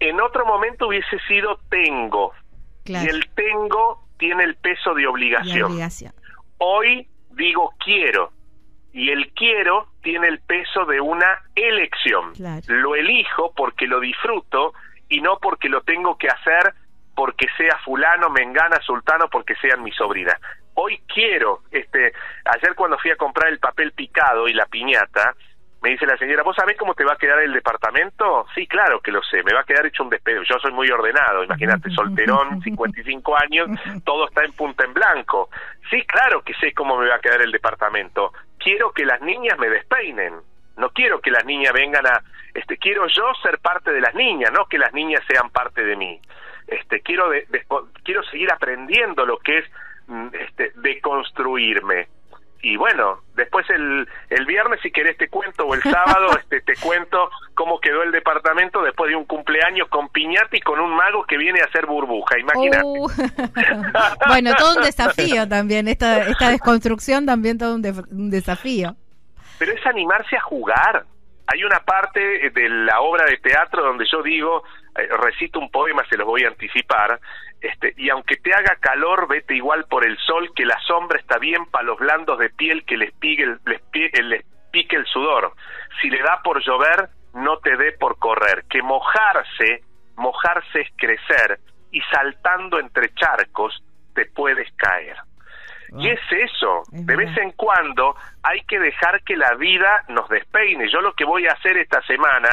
En 0.00 0.20
otro 0.22 0.46
momento 0.46 0.88
hubiese 0.88 1.18
sido 1.28 1.58
tengo. 1.68 2.32
Y 2.86 2.94
el 2.94 3.28
tengo 3.34 4.02
tiene 4.18 4.44
el 4.44 4.54
peso 4.54 4.94
de 4.94 5.06
obligación. 5.06 5.78
Hoy 6.56 7.06
digo 7.32 7.74
quiero. 7.84 8.32
Y 8.94 9.10
el 9.10 9.30
quiero 9.34 9.88
tiene 10.02 10.28
el 10.28 10.38
peso 10.40 10.86
de 10.86 10.98
una 10.98 11.26
elección. 11.54 12.32
Lo 12.68 12.94
elijo 12.94 13.52
porque 13.54 13.86
lo 13.86 14.00
disfruto 14.00 14.72
y 15.10 15.20
no 15.20 15.38
porque 15.42 15.68
lo 15.68 15.82
tengo 15.82 16.16
que 16.16 16.28
hacer 16.28 16.72
porque 17.16 17.46
sea 17.56 17.78
fulano, 17.82 18.28
mengana, 18.28 18.78
sultano, 18.82 19.28
porque 19.28 19.56
sean 19.56 19.82
mis 19.82 19.96
sobrinas. 19.96 20.38
Hoy 20.74 21.00
quiero, 21.12 21.62
este, 21.70 22.12
ayer 22.44 22.74
cuando 22.76 22.98
fui 22.98 23.10
a 23.10 23.16
comprar 23.16 23.48
el 23.48 23.58
papel 23.58 23.92
picado 23.92 24.46
y 24.46 24.52
la 24.52 24.66
piñata, 24.66 25.34
me 25.82 25.90
dice 25.90 26.04
la 26.04 26.18
señora, 26.18 26.42
¿vos 26.42 26.54
sabés 26.54 26.76
cómo 26.76 26.94
te 26.94 27.04
va 27.04 27.14
a 27.14 27.16
quedar 27.16 27.40
el 27.40 27.54
departamento? 27.54 28.46
Sí, 28.54 28.66
claro 28.66 29.00
que 29.00 29.10
lo 29.10 29.22
sé, 29.22 29.42
me 29.44 29.54
va 29.54 29.60
a 29.60 29.64
quedar 29.64 29.86
hecho 29.86 30.02
un 30.02 30.10
despedo. 30.10 30.42
Yo 30.42 30.58
soy 30.58 30.72
muy 30.72 30.90
ordenado, 30.90 31.42
imagínate, 31.42 31.90
solterón, 31.90 32.60
55 32.62 33.36
años, 33.40 33.68
todo 34.04 34.28
está 34.28 34.44
en 34.44 34.52
punta 34.52 34.84
en 34.84 34.92
blanco. 34.92 35.48
Sí, 35.88 36.02
claro 36.02 36.42
que 36.42 36.52
sé 36.54 36.74
cómo 36.74 36.98
me 36.98 37.08
va 37.08 37.16
a 37.16 37.20
quedar 37.20 37.40
el 37.40 37.52
departamento. 37.52 38.32
Quiero 38.58 38.92
que 38.92 39.06
las 39.06 39.22
niñas 39.22 39.58
me 39.58 39.70
despeinen. 39.70 40.34
No 40.76 40.90
quiero 40.90 41.20
que 41.20 41.30
las 41.30 41.46
niñas 41.46 41.72
vengan 41.72 42.06
a, 42.06 42.20
este, 42.52 42.76
quiero 42.76 43.06
yo 43.06 43.32
ser 43.42 43.58
parte 43.60 43.92
de 43.92 44.00
las 44.00 44.14
niñas, 44.14 44.50
no 44.52 44.66
que 44.66 44.76
las 44.76 44.92
niñas 44.92 45.22
sean 45.26 45.48
parte 45.48 45.82
de 45.82 45.96
mí. 45.96 46.20
Este, 46.66 47.00
quiero, 47.00 47.30
de, 47.30 47.46
quiero 48.04 48.22
seguir 48.24 48.50
aprendiendo 48.52 49.24
lo 49.24 49.38
que 49.38 49.58
es 49.58 49.64
mm, 50.08 50.28
este, 50.32 50.72
deconstruirme 50.76 52.08
y 52.66 52.76
bueno, 52.76 53.20
después 53.36 53.64
el, 53.70 54.08
el 54.28 54.44
viernes 54.46 54.80
si 54.82 54.90
querés 54.90 55.16
te 55.16 55.28
cuento 55.28 55.66
o 55.66 55.74
el 55.74 55.82
sábado 55.82 56.36
este 56.36 56.60
te 56.62 56.74
cuento 56.74 57.30
cómo 57.54 57.78
quedó 57.78 58.02
el 58.02 58.10
departamento 58.10 58.82
después 58.82 59.10
de 59.10 59.16
un 59.16 59.24
cumpleaños 59.24 59.88
con 59.88 60.08
piñata 60.08 60.56
y 60.56 60.60
con 60.60 60.80
un 60.80 60.94
mago 60.94 61.24
que 61.24 61.36
viene 61.36 61.60
a 61.60 61.66
hacer 61.66 61.86
burbuja, 61.86 62.38
imagínate. 62.38 62.82
Uh. 62.84 63.08
bueno, 64.26 64.52
todo 64.58 64.78
un 64.78 64.82
desafío 64.82 65.48
también, 65.48 65.86
esta, 65.86 66.26
esta 66.28 66.50
desconstrucción 66.50 67.24
también 67.24 67.56
todo 67.56 67.76
un, 67.76 68.30
desafío. 68.30 68.96
Pero 69.60 69.72
es 69.72 69.86
animarse 69.86 70.36
a 70.36 70.40
jugar. 70.40 71.04
Hay 71.46 71.62
una 71.62 71.78
parte 71.78 72.50
de 72.50 72.68
la 72.68 73.00
obra 73.00 73.26
de 73.26 73.36
teatro 73.36 73.84
donde 73.84 74.04
yo 74.10 74.22
digo, 74.24 74.64
recito 75.18 75.58
un 75.58 75.70
poema, 75.70 76.04
se 76.08 76.16
los 76.16 76.26
voy 76.26 76.44
a 76.44 76.48
anticipar, 76.48 77.20
este, 77.60 77.94
y 77.96 78.10
aunque 78.10 78.36
te 78.36 78.54
haga 78.54 78.76
calor, 78.76 79.28
vete 79.28 79.54
igual 79.54 79.84
por 79.88 80.06
el 80.06 80.16
sol, 80.18 80.50
que 80.54 80.64
la 80.64 80.78
sombra 80.80 81.18
está 81.18 81.38
bien 81.38 81.66
para 81.66 81.84
los 81.84 81.98
blandos 81.98 82.38
de 82.38 82.50
piel 82.50 82.84
que 82.84 82.96
les 82.96 83.12
pique, 83.12 83.42
el, 83.42 83.60
les, 83.64 83.82
les 84.24 84.44
pique 84.70 84.96
el 84.96 85.06
sudor. 85.06 85.52
Si 86.00 86.10
le 86.10 86.22
da 86.22 86.40
por 86.42 86.62
llover, 86.62 87.08
no 87.34 87.58
te 87.58 87.76
dé 87.76 87.92
por 87.92 88.18
correr, 88.18 88.64
que 88.68 88.82
mojarse, 88.82 89.82
mojarse 90.16 90.80
es 90.80 90.90
crecer, 90.96 91.58
y 91.90 92.00
saltando 92.02 92.78
entre 92.78 93.12
charcos 93.14 93.82
te 94.14 94.26
puedes 94.26 94.70
caer. 94.76 95.16
y 95.98 96.08
es 96.08 96.20
eso, 96.30 96.82
de 96.90 97.16
vez 97.16 97.36
en 97.38 97.52
cuando 97.52 98.16
hay 98.42 98.62
que 98.62 98.78
dejar 98.78 99.22
que 99.22 99.36
la 99.36 99.54
vida 99.54 100.04
nos 100.08 100.28
despeine. 100.28 100.90
Yo 100.90 101.00
lo 101.00 101.14
que 101.14 101.24
voy 101.24 101.46
a 101.46 101.52
hacer 101.52 101.76
esta 101.78 102.02
semana 102.02 102.48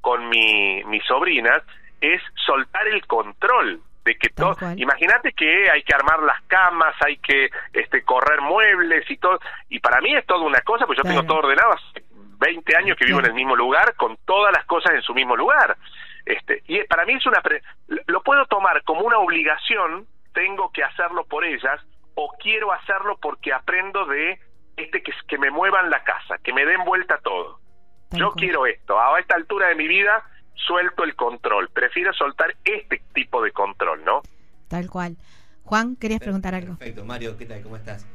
con 0.00 0.28
mi, 0.28 0.82
mis 0.84 1.04
sobrinas 1.04 1.62
es 2.00 2.22
soltar 2.46 2.86
el 2.88 3.06
control 3.06 3.82
de 4.04 4.16
que 4.16 4.30
todo 4.30 4.56
imagínate 4.76 5.32
que 5.32 5.70
hay 5.70 5.82
que 5.82 5.94
armar 5.94 6.22
las 6.22 6.40
camas 6.44 6.94
hay 7.04 7.18
que 7.18 7.50
este 7.72 8.02
correr 8.02 8.40
muebles 8.40 9.08
y 9.10 9.18
todo 9.18 9.38
y 9.68 9.78
para 9.78 10.00
mí 10.00 10.14
es 10.14 10.24
toda 10.24 10.40
una 10.40 10.62
cosa 10.62 10.86
pues 10.86 10.96
yo 10.96 11.04
tengo 11.04 11.22
todo 11.24 11.38
ordenado 11.38 11.72
hace 11.72 12.02
20 12.40 12.76
años 12.76 12.96
que 12.96 13.04
vivo 13.04 13.20
en 13.20 13.26
el 13.26 13.34
mismo 13.34 13.54
lugar 13.54 13.94
con 13.96 14.16
todas 14.24 14.52
las 14.52 14.64
cosas 14.64 14.94
en 14.94 15.02
su 15.02 15.14
mismo 15.14 15.36
lugar. 15.36 15.76
Este 16.24 16.62
y 16.66 16.82
para 16.84 17.04
mí 17.04 17.14
es 17.14 17.26
una 17.26 17.42
lo 18.06 18.22
puedo 18.22 18.46
tomar 18.46 18.82
como 18.82 19.02
una 19.02 19.18
obligación 19.18 20.06
tengo 20.32 20.72
que 20.72 20.82
hacerlo 20.82 21.24
por 21.26 21.44
ellas 21.44 21.80
o 22.14 22.32
quiero 22.40 22.72
hacerlo 22.72 23.18
porque 23.20 23.52
aprendo 23.52 24.06
de 24.06 24.38
este 24.76 25.02
que, 25.02 25.12
que 25.28 25.38
me 25.38 25.50
muevan 25.50 25.90
la 25.90 26.02
casa 26.02 26.38
que 26.42 26.52
me 26.52 26.64
den 26.64 26.84
vuelta 26.84 27.18
todo. 27.18 27.60
Yo 28.12 28.32
quiero 28.32 28.66
esto 28.66 28.98
a 28.98 29.20
esta 29.20 29.36
altura 29.36 29.68
de 29.68 29.76
mi 29.76 29.86
vida 29.86 30.24
suelto 30.66 31.04
el 31.04 31.14
control. 31.14 31.68
Prefiero 31.70 32.12
soltar 32.12 32.56
este 32.64 33.02
tipo 33.14 33.42
de 33.42 33.52
control, 33.52 34.04
¿no? 34.04 34.22
Tal 34.68 34.88
cual. 34.88 35.16
Juan, 35.64 35.96
¿querías 35.96 36.20
preguntar 36.20 36.54
algo? 36.54 36.76
Perfecto, 36.76 37.04
Mario, 37.04 37.36
¿qué 37.36 37.46
tal? 37.46 37.62
¿Cómo 37.62 37.76
estás? 37.76 38.06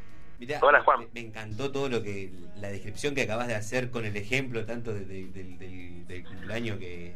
Hola, 0.62 0.82
Juan. 0.82 1.08
Me, 1.14 1.22
encantó 1.22 1.72
todo 1.72 1.90
lo 1.90 2.04
que, 2.04 2.32
la 2.60 2.70
descripción 2.70 3.16
que 3.16 3.22
acabas 3.22 3.48
de 3.48 3.56
hacer 3.56 3.90
con 3.90 4.06
el 4.06 4.16
ejemplo 4.18 4.66
tanto 4.66 4.94
del, 4.94 5.32
cumpleaños 6.28 6.78
que, 6.78 7.14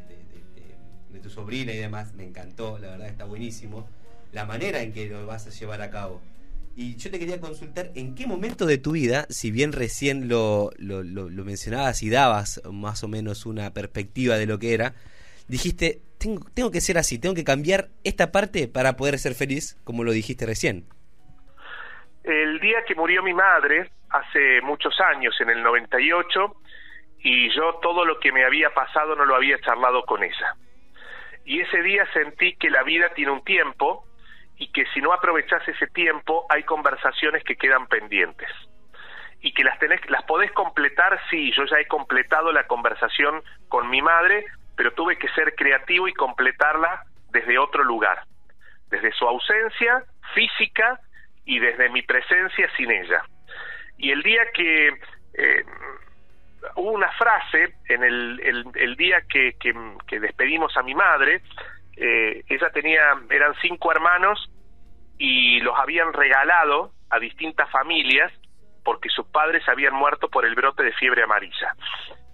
de, 1.12 1.20
tu 1.20 1.30
sobrina 1.30 1.74
y 1.74 1.78
demás. 1.78 2.14
Me 2.14 2.24
encantó, 2.24 2.80
la 2.80 2.92
verdad 2.92 3.08
está 3.08 3.26
buenísimo. 3.26 3.88
La 4.32 4.46
manera 4.46 4.82
en 4.82 4.94
que 4.94 5.10
lo 5.10 5.26
vas 5.26 5.48
a 5.48 5.50
llevar 5.50 5.82
a 5.82 5.90
cabo. 5.90 6.22
Y 6.76 6.96
yo 6.96 7.12
te 7.12 7.20
quería 7.20 7.42
consultar 7.42 7.92
en 7.96 8.16
qué 8.16 8.26
momento 8.26 8.66
de 8.66 8.78
tu 8.78 8.92
vida, 8.92 9.26
si 9.30 9.52
bien 9.52 9.74
recién 9.74 10.30
lo, 10.30 10.72
lo, 10.78 11.04
lo 11.04 11.44
mencionabas 11.44 12.02
y 12.04 12.10
dabas 12.10 12.62
más 12.72 13.04
o 13.04 13.10
menos 13.10 13.46
una 13.46 13.74
perspectiva 13.74 14.38
de 14.38 14.46
lo 14.46 14.60
que 14.60 14.74
era, 14.74 14.94
dijiste, 15.50 16.00
tengo, 16.20 16.46
tengo 16.56 16.72
que 16.72 16.80
ser 16.80 16.98
así, 16.98 17.20
tengo 17.20 17.36
que 17.36 17.44
cambiar 17.44 17.90
esta 18.04 18.32
parte 18.32 18.68
para 18.68 18.96
poder 18.96 19.18
ser 19.18 19.34
feliz, 19.34 19.76
como 19.84 20.04
lo 20.04 20.12
dijiste 20.12 20.46
recién? 20.46 20.86
El 22.24 22.60
día 22.60 22.84
que 22.88 22.96
murió 22.96 23.24
mi 23.24 23.34
madre, 23.34 23.92
hace 24.10 24.62
muchos 24.62 25.00
años, 25.02 25.36
en 25.42 25.50
el 25.50 25.64
98, 25.64 26.56
y 27.22 27.54
yo 27.56 27.80
todo 27.82 28.06
lo 28.06 28.20
que 28.20 28.32
me 28.32 28.46
había 28.46 28.70
pasado 28.70 29.16
no 29.16 29.26
lo 29.26 29.36
había 29.36 29.60
charlado 29.60 30.04
con 30.04 30.24
ella. 30.24 30.56
Y 31.46 31.62
ese 31.62 31.82
día 31.82 32.06
sentí 32.14 32.56
que 32.56 32.70
la 32.70 32.84
vida 32.84 33.10
tiene 33.16 33.32
un 33.32 33.44
tiempo 33.44 34.06
y 34.58 34.72
que 34.72 34.86
si 34.94 35.02
no 35.02 35.14
aprovechas 35.14 35.68
ese 35.68 35.88
tiempo 35.88 36.46
hay 36.50 36.64
conversaciones 36.64 37.44
que 37.44 37.56
quedan 37.56 37.88
pendientes 37.88 38.50
y 39.42 39.54
que 39.54 39.64
las 39.64 39.80
tenés 39.80 40.02
las 40.10 40.24
podés 40.24 40.52
completar 40.52 41.18
sí 41.30 41.52
yo 41.56 41.64
ya 41.66 41.80
he 41.80 41.88
completado 41.88 42.52
la 42.52 42.68
conversación 42.68 43.42
con 43.70 43.90
mi 43.90 44.02
madre 44.02 44.46
pero 44.80 44.94
tuve 44.94 45.18
que 45.18 45.28
ser 45.32 45.56
creativo 45.56 46.08
y 46.08 46.14
completarla 46.14 47.04
desde 47.32 47.60
otro 47.60 47.84
lugar, 47.84 48.24
desde 48.88 49.12
su 49.12 49.28
ausencia 49.28 50.06
física 50.34 51.02
y 51.44 51.60
desde 51.60 51.90
mi 51.90 52.02
presencia 52.02 52.72
sin 52.78 52.90
ella. 52.90 53.22
Y 53.98 54.12
el 54.12 54.24
día 54.24 54.40
que 54.54 54.88
eh, 55.34 55.66
hubo 56.78 56.92
una 56.92 57.12
frase, 57.12 57.76
en 57.90 58.06
el, 58.06 58.72
el, 58.74 58.96
día 58.96 59.22
que, 59.30 59.54
despedimos 60.18 60.78
a 60.78 60.84
mi 60.84 60.96
madre, 60.96 61.42
eh, 61.98 62.46
ella 62.48 62.70
tenía, 62.70 63.20
eran 63.30 63.56
cinco 63.62 63.92
hermanos 63.92 64.50
y 65.18 65.60
los 65.60 65.78
habían 65.78 66.14
regalado 66.14 66.94
a 67.10 67.20
distintas 67.20 67.70
familias 67.70 68.32
porque 68.86 69.10
sus 69.10 69.28
padres 69.28 69.68
habían 69.68 69.94
muerto 69.94 70.30
por 70.30 70.46
el 70.46 70.56
brote 70.56 70.84
de 70.84 70.94
fiebre 70.94 71.24
amarilla 71.24 71.76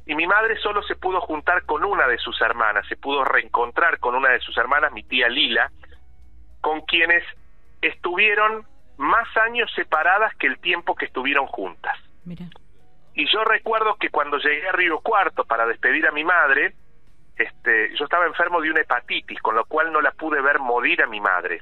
y 0.05 0.15
mi 0.15 0.27
madre 0.27 0.57
solo 0.57 0.83
se 0.83 0.95
pudo 0.95 1.19
juntar 1.21 1.63
con 1.65 1.83
una 1.83 2.07
de 2.07 2.17
sus 2.19 2.39
hermanas, 2.41 2.85
se 2.87 2.95
pudo 2.95 3.23
reencontrar 3.23 3.99
con 3.99 4.15
una 4.15 4.29
de 4.29 4.39
sus 4.39 4.55
hermanas, 4.57 4.91
mi 4.91 5.03
tía 5.03 5.27
Lila, 5.29 5.71
con 6.61 6.81
quienes 6.81 7.23
estuvieron 7.81 8.65
más 8.97 9.27
años 9.37 9.71
separadas 9.75 10.35
que 10.35 10.47
el 10.47 10.59
tiempo 10.59 10.95
que 10.95 11.05
estuvieron 11.05 11.47
juntas. 11.47 11.97
Y 13.13 13.31
yo 13.31 13.43
recuerdo 13.43 13.95
que 13.95 14.09
cuando 14.09 14.37
llegué 14.37 14.67
a 14.67 14.73
Río 14.73 14.99
Cuarto 14.99 15.45
para 15.45 15.65
despedir 15.65 16.07
a 16.07 16.11
mi 16.11 16.23
madre, 16.23 16.73
este, 17.35 17.95
yo 17.95 18.05
estaba 18.05 18.25
enfermo 18.25 18.61
de 18.61 18.69
una 18.69 18.81
hepatitis, 18.81 19.41
con 19.41 19.55
lo 19.55 19.65
cual 19.65 19.91
no 19.91 20.01
la 20.01 20.11
pude 20.11 20.41
ver 20.41 20.59
morir 20.59 21.01
a 21.01 21.07
mi 21.07 21.19
madre. 21.19 21.61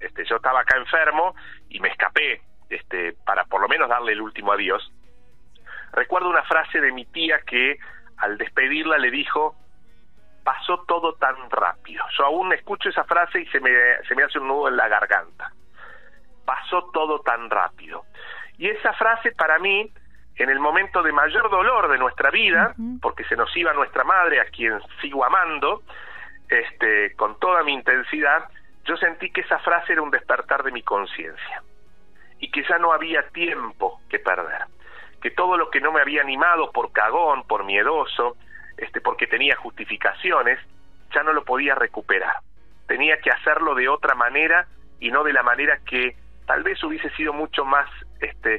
Este, 0.00 0.24
yo 0.24 0.36
estaba 0.36 0.60
acá 0.60 0.76
enfermo 0.76 1.34
y 1.68 1.80
me 1.80 1.88
escapé, 1.88 2.42
este, 2.68 3.14
para 3.24 3.44
por 3.44 3.60
lo 3.60 3.68
menos 3.68 3.88
darle 3.88 4.12
el 4.12 4.20
último 4.20 4.52
adiós. 4.52 4.92
Recuerdo 5.94 6.28
una 6.28 6.42
frase 6.42 6.80
de 6.80 6.92
mi 6.92 7.04
tía 7.06 7.40
que 7.46 7.78
al 8.18 8.36
despedirla 8.36 8.98
le 8.98 9.10
dijo, 9.10 9.54
pasó 10.42 10.84
todo 10.88 11.14
tan 11.14 11.50
rápido. 11.50 12.04
Yo 12.18 12.26
aún 12.26 12.52
escucho 12.52 12.88
esa 12.88 13.04
frase 13.04 13.40
y 13.40 13.46
se 13.46 13.60
me, 13.60 13.70
se 14.08 14.14
me 14.14 14.24
hace 14.24 14.38
un 14.38 14.48
nudo 14.48 14.68
en 14.68 14.76
la 14.76 14.88
garganta. 14.88 15.52
Pasó 16.44 16.90
todo 16.92 17.20
tan 17.20 17.48
rápido. 17.48 18.04
Y 18.58 18.68
esa 18.68 18.92
frase 18.94 19.32
para 19.32 19.58
mí, 19.58 19.90
en 20.36 20.50
el 20.50 20.58
momento 20.58 21.02
de 21.02 21.12
mayor 21.12 21.48
dolor 21.48 21.88
de 21.88 21.98
nuestra 21.98 22.30
vida, 22.30 22.74
porque 23.00 23.24
se 23.24 23.36
nos 23.36 23.56
iba 23.56 23.72
nuestra 23.72 24.02
madre, 24.02 24.40
a 24.40 24.46
quien 24.46 24.80
sigo 25.00 25.24
amando, 25.24 25.82
este, 26.48 27.14
con 27.14 27.38
toda 27.38 27.62
mi 27.62 27.72
intensidad, 27.72 28.48
yo 28.84 28.96
sentí 28.96 29.30
que 29.30 29.42
esa 29.42 29.60
frase 29.60 29.92
era 29.92 30.02
un 30.02 30.10
despertar 30.10 30.62
de 30.64 30.72
mi 30.72 30.82
conciencia 30.82 31.62
y 32.38 32.50
que 32.50 32.64
ya 32.68 32.78
no 32.78 32.92
había 32.92 33.26
tiempo 33.28 34.00
que 34.10 34.18
perder 34.18 34.66
que 35.24 35.30
todo 35.30 35.56
lo 35.56 35.70
que 35.70 35.80
no 35.80 35.90
me 35.90 36.02
había 36.02 36.20
animado 36.20 36.70
por 36.70 36.92
cagón, 36.92 37.44
por 37.44 37.64
miedoso, 37.64 38.36
este, 38.76 39.00
porque 39.00 39.26
tenía 39.26 39.56
justificaciones, 39.56 40.58
ya 41.14 41.22
no 41.22 41.32
lo 41.32 41.46
podía 41.46 41.74
recuperar. 41.74 42.36
Tenía 42.86 43.16
que 43.22 43.30
hacerlo 43.30 43.74
de 43.74 43.88
otra 43.88 44.14
manera 44.14 44.66
y 45.00 45.10
no 45.10 45.24
de 45.24 45.32
la 45.32 45.42
manera 45.42 45.78
que 45.88 46.14
tal 46.44 46.62
vez 46.62 46.84
hubiese 46.84 47.08
sido 47.16 47.32
mucho 47.32 47.64
más 47.64 47.88
este, 48.20 48.56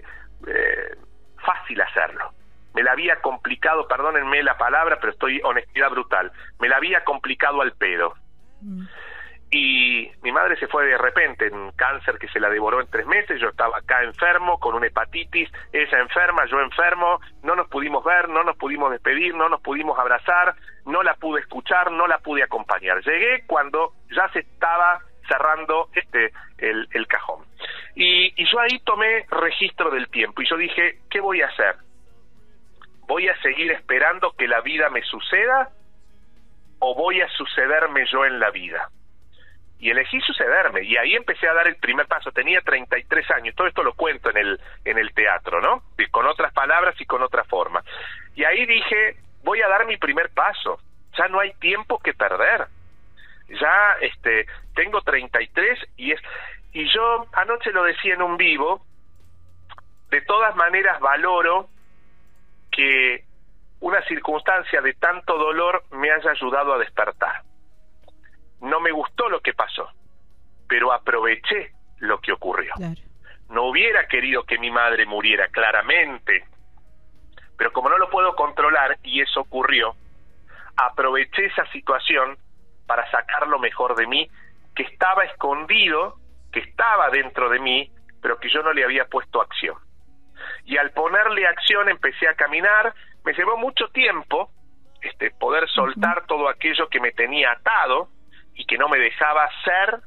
eh, 0.48 0.96
fácil 1.38 1.80
hacerlo. 1.82 2.34
Me 2.74 2.82
la 2.82 2.94
había 2.94 3.22
complicado, 3.22 3.88
perdónenme 3.88 4.42
la 4.42 4.58
palabra, 4.58 4.98
pero 5.00 5.14
estoy 5.14 5.40
honestidad 5.44 5.92
brutal, 5.92 6.32
me 6.60 6.68
la 6.68 6.78
había 6.78 7.04
complicado 7.04 7.62
al 7.62 7.74
pedo. 7.74 8.16
Mm 8.62 8.86
y 9.58 10.12
mi 10.22 10.34
madre 10.34 10.58
se 10.58 10.68
fue 10.68 10.86
de 10.86 10.98
repente 10.98 11.48
en 11.48 11.72
cáncer 11.78 12.18
que 12.20 12.28
se 12.28 12.42
la 12.42 12.50
devoró 12.50 12.82
en 12.82 12.88
tres 12.88 13.06
meses, 13.06 13.40
yo 13.40 13.48
estaba 13.48 13.78
acá 13.78 14.04
enfermo 14.04 14.60
con 14.60 14.76
una 14.76 14.88
hepatitis, 14.88 15.50
ella 15.72 16.00
enferma, 16.00 16.44
yo 16.48 16.60
enfermo, 16.60 17.22
no 17.42 17.56
nos 17.56 17.70
pudimos 17.70 18.04
ver, 18.04 18.28
no 18.28 18.44
nos 18.44 18.58
pudimos 18.58 18.92
despedir, 18.92 19.34
no 19.34 19.48
nos 19.48 19.62
pudimos 19.62 19.98
abrazar, 19.98 20.56
no 20.86 21.04
la 21.04 21.14
pude 21.14 21.40
escuchar, 21.40 21.90
no 21.90 22.06
la 22.06 22.18
pude 22.18 22.44
acompañar. 22.44 23.02
Llegué 23.06 23.46
cuando 23.48 23.94
ya 24.14 24.28
se 24.34 24.40
estaba 24.40 25.00
cerrando 25.26 25.88
este 25.94 26.34
el, 26.58 27.08
cajón. 27.08 27.46
Y 27.96 28.34
yo 28.52 28.60
ahí 28.60 28.78
tomé 28.80 29.26
registro 29.30 29.90
del 29.90 30.10
tiempo 30.10 30.42
y 30.42 30.50
yo 30.50 30.58
dije, 30.58 31.00
¿qué 31.10 31.22
voy 31.22 31.42
a 31.42 31.48
hacer? 31.48 31.78
¿Voy 33.08 33.30
a 33.30 33.42
seguir 33.42 33.72
esperando 33.72 34.34
que 34.38 34.50
la 34.50 34.60
vida 34.60 34.90
me 34.90 35.02
suceda 35.04 35.70
o 36.80 36.94
voy 36.94 37.22
a 37.22 37.30
sucederme 37.30 38.06
yo 38.12 38.26
en 38.26 38.42
la 38.42 38.52
vida? 38.52 38.90
Y 39.80 39.90
elegí 39.90 40.20
sucederme 40.22 40.84
y 40.84 40.98
ahí 40.98 41.16
empecé 41.16 41.48
a 41.48 41.54
dar 41.54 41.68
el 41.68 41.76
primer 41.76 42.08
paso. 42.08 42.32
Tenía 42.32 42.62
33 42.62 43.32
años 43.32 43.56
todo 43.56 43.68
esto 43.68 43.84
lo 43.84 43.94
cuento 43.94 44.30
en 44.30 44.38
el 44.38 44.60
en 44.84 44.98
el 44.98 45.14
teatro 45.14 45.62
no 45.62 45.84
con 46.12 46.26
otras 46.26 46.54
palabras 46.54 46.96
y 47.00 47.06
con 47.06 47.22
otra 47.22 47.44
forma. 47.44 47.84
Y 48.36 48.44
ahí 48.44 48.66
dije 48.66 49.18
voy 49.44 49.62
a 49.62 49.68
dar 49.68 49.86
mi 49.86 49.98
primer 49.98 50.30
paso 50.30 50.80
ya 51.18 51.28
no 51.28 51.40
hay 51.40 51.54
tiempo 51.56 52.00
que 52.00 52.14
perder. 52.14 52.68
Ya 53.48 53.96
este 54.02 54.48
tengo 54.74 55.02
33 55.02 55.80
y 55.98 56.12
es 56.12 56.22
y 56.74 56.92
yo 56.94 57.28
anoche 57.34 57.72
lo 57.72 57.84
decía 57.84 58.16
en 58.16 58.22
un 58.22 58.38
vivo 58.38 58.82
de 60.10 60.22
todas 60.22 60.56
maneras 60.56 61.00
valoro 61.00 61.70
que 62.72 63.24
una 63.80 64.02
circunstancia 64.04 64.82
de 64.82 64.94
tanto 64.94 65.38
dolor 65.38 65.84
me 65.92 66.12
haya 66.12 66.32
ayudado 66.32 66.74
a 66.74 66.80
despertar 66.80 67.44
no 68.66 68.80
me 68.80 68.92
gustó 68.92 69.30
lo 69.30 69.42
que 69.42 69.54
pasó, 69.54 69.90
pero 70.68 70.92
aproveché 70.92 71.72
lo 72.00 72.20
que 72.20 72.32
ocurrió. 72.32 72.74
No 73.50 73.64
hubiera 73.64 74.08
querido 74.08 74.44
que 74.44 74.58
mi 74.58 74.72
madre 74.72 75.06
muriera, 75.06 75.48
claramente, 75.50 76.46
pero 77.58 77.72
como 77.72 77.90
no 77.90 77.98
lo 77.98 78.10
puedo 78.10 78.36
controlar 78.36 78.98
y 79.04 79.22
eso 79.22 79.42
ocurrió, 79.42 79.96
aproveché 80.76 81.46
esa 81.46 81.66
situación 81.72 82.38
para 82.86 83.10
sacar 83.12 83.48
lo 83.48 83.60
mejor 83.60 83.96
de 83.96 84.08
mí, 84.08 84.30
que 84.76 84.84
estaba 84.84 85.24
escondido, 85.24 86.16
que 86.52 86.60
estaba 86.60 87.10
dentro 87.10 87.50
de 87.50 87.60
mí, 87.60 87.92
pero 88.22 88.40
que 88.40 88.50
yo 88.50 88.62
no 88.62 88.74
le 88.74 88.84
había 88.84 89.06
puesto 89.06 89.42
acción. 89.42 89.78
Y 90.66 90.78
al 90.78 90.92
ponerle 90.92 91.48
acción 91.48 91.90
empecé 91.90 92.28
a 92.28 92.36
caminar, 92.36 92.94
me 93.24 93.34
llevó 93.34 93.58
mucho 93.58 93.88
tiempo 93.90 94.52
este 95.02 95.32
poder 95.32 95.70
soltar 95.70 96.26
todo 96.26 96.50
aquello 96.50 96.90
que 96.90 97.00
me 97.00 97.12
tenía 97.12 97.52
atado, 97.52 98.10
y 98.56 98.66
que 98.66 98.78
no 98.78 98.90
me 98.90 98.98
dejaba 98.98 99.50
ser 99.64 100.00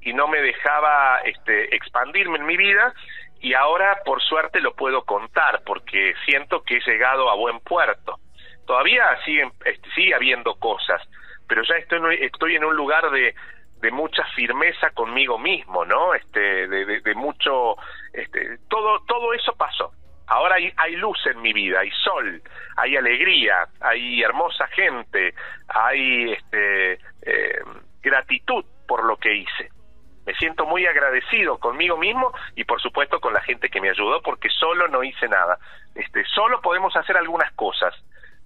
y 0.00 0.12
no 0.12 0.28
me 0.28 0.40
dejaba 0.40 1.20
este, 1.24 1.74
expandirme 1.74 2.38
en 2.38 2.46
mi 2.46 2.56
vida 2.56 2.94
y 3.40 3.54
ahora 3.54 3.98
por 4.04 4.22
suerte 4.22 4.60
lo 4.60 4.74
puedo 4.74 5.04
contar 5.04 5.62
porque 5.64 6.14
siento 6.24 6.62
que 6.62 6.76
he 6.76 6.80
llegado 6.80 7.30
a 7.30 7.34
buen 7.34 7.60
puerto. 7.60 8.18
Todavía 8.66 9.04
sigue, 9.24 9.50
este, 9.64 9.90
sigue 9.94 10.14
habiendo 10.14 10.54
cosas, 10.56 11.02
pero 11.48 11.62
ya 11.62 11.76
estoy, 11.76 12.16
estoy 12.22 12.56
en 12.56 12.64
un 12.64 12.74
lugar 12.74 13.10
de, 13.10 13.34
de 13.80 13.90
mucha 13.90 14.24
firmeza 14.34 14.90
conmigo 14.90 15.38
mismo, 15.38 15.84
¿no? 15.84 16.14
Este, 16.14 16.66
de, 16.66 17.00
de, 17.00 17.14
mucho, 17.14 17.76
este, 18.12 18.58
todo, 18.68 19.00
todo 19.06 19.32
eso 19.34 19.54
pasó. 19.56 19.92
Ahora 20.28 20.56
hay, 20.56 20.72
hay, 20.76 20.96
luz 20.96 21.18
en 21.26 21.40
mi 21.40 21.52
vida, 21.52 21.80
hay 21.80 21.90
sol, 22.02 22.42
hay 22.76 22.96
alegría, 22.96 23.68
hay 23.80 24.22
hermosa 24.22 24.66
gente, 24.68 25.34
hay 25.68 26.32
este, 26.32 26.85
gratitud 28.26 28.64
por 28.86 29.04
lo 29.04 29.16
que 29.16 29.34
hice. 29.34 29.70
Me 30.26 30.34
siento 30.34 30.66
muy 30.66 30.86
agradecido 30.86 31.58
conmigo 31.58 31.96
mismo 31.96 32.32
y 32.56 32.64
por 32.64 32.80
supuesto 32.80 33.20
con 33.20 33.32
la 33.32 33.40
gente 33.42 33.68
que 33.68 33.80
me 33.80 33.90
ayudó 33.90 34.20
porque 34.22 34.48
solo 34.50 34.88
no 34.88 35.04
hice 35.04 35.28
nada. 35.28 35.58
Este, 35.94 36.24
solo 36.24 36.60
podemos 36.60 36.94
hacer 36.96 37.16
algunas 37.16 37.52
cosas, 37.52 37.94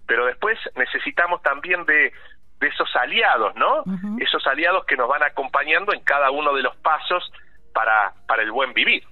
pero 0.06 0.26
después 0.26 0.58
necesitamos 0.76 1.42
también 1.42 1.86
de, 1.86 2.12
de 2.60 2.68
esos 2.68 2.94
aliados, 2.96 3.54
¿no? 3.56 3.84
Esos 4.18 4.46
aliados 4.46 4.84
que 4.84 4.96
nos 4.96 5.08
van 5.08 5.22
acompañando 5.22 5.94
en 5.94 6.02
cada 6.02 6.30
uno 6.30 6.52
de 6.52 6.62
los 6.62 6.76
pasos 6.76 7.32
para, 7.72 8.12
para 8.26 8.42
el 8.42 8.52
buen 8.52 8.74
vivir. 8.74 9.02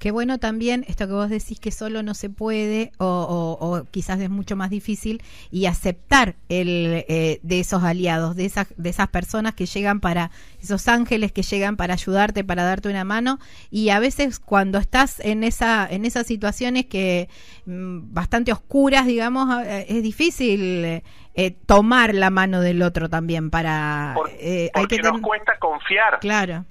Qué 0.00 0.12
bueno 0.12 0.38
también 0.38 0.86
esto 0.88 1.06
que 1.06 1.12
vos 1.12 1.28
decís 1.28 1.60
que 1.60 1.70
solo 1.70 2.02
no 2.02 2.14
se 2.14 2.30
puede 2.30 2.90
o, 2.96 3.84
quizás 3.90 4.18
es 4.18 4.30
mucho 4.30 4.56
más 4.56 4.70
difícil 4.70 5.22
y 5.50 5.66
aceptar 5.66 6.36
el 6.48 7.04
eh, 7.06 7.38
de 7.42 7.60
esos 7.60 7.82
aliados, 7.82 8.34
de 8.34 8.46
esas, 8.46 8.68
de 8.78 8.88
esas 8.88 9.08
personas 9.08 9.52
que 9.52 9.66
llegan 9.66 10.00
para, 10.00 10.30
esos 10.58 10.88
ángeles 10.88 11.32
que 11.32 11.42
llegan 11.42 11.76
para 11.76 11.92
ayudarte, 11.92 12.44
para 12.44 12.64
darte 12.64 12.88
una 12.88 13.04
mano 13.04 13.40
y 13.70 13.90
a 13.90 13.98
veces 13.98 14.40
cuando 14.40 14.78
estás 14.78 15.20
en 15.20 15.44
esa 15.44 15.86
en 15.90 16.06
esas 16.06 16.26
situaciones 16.26 16.86
que 16.86 17.28
mm, 17.66 18.14
bastante 18.14 18.52
oscuras, 18.52 19.04
digamos, 19.04 19.62
eh, 19.66 19.84
es 19.86 20.02
difícil 20.02 21.02
eh, 21.34 21.50
tomar 21.66 22.14
la 22.14 22.30
mano 22.30 22.62
del 22.62 22.80
otro 22.80 23.10
también 23.10 23.50
para... 23.50 24.12
porque 24.14 24.70
hay 24.72 24.86
que 24.86 25.02
nos 25.02 25.20
cuesta 25.20 25.58
confiar. 25.58 26.20
Claro 26.20 26.64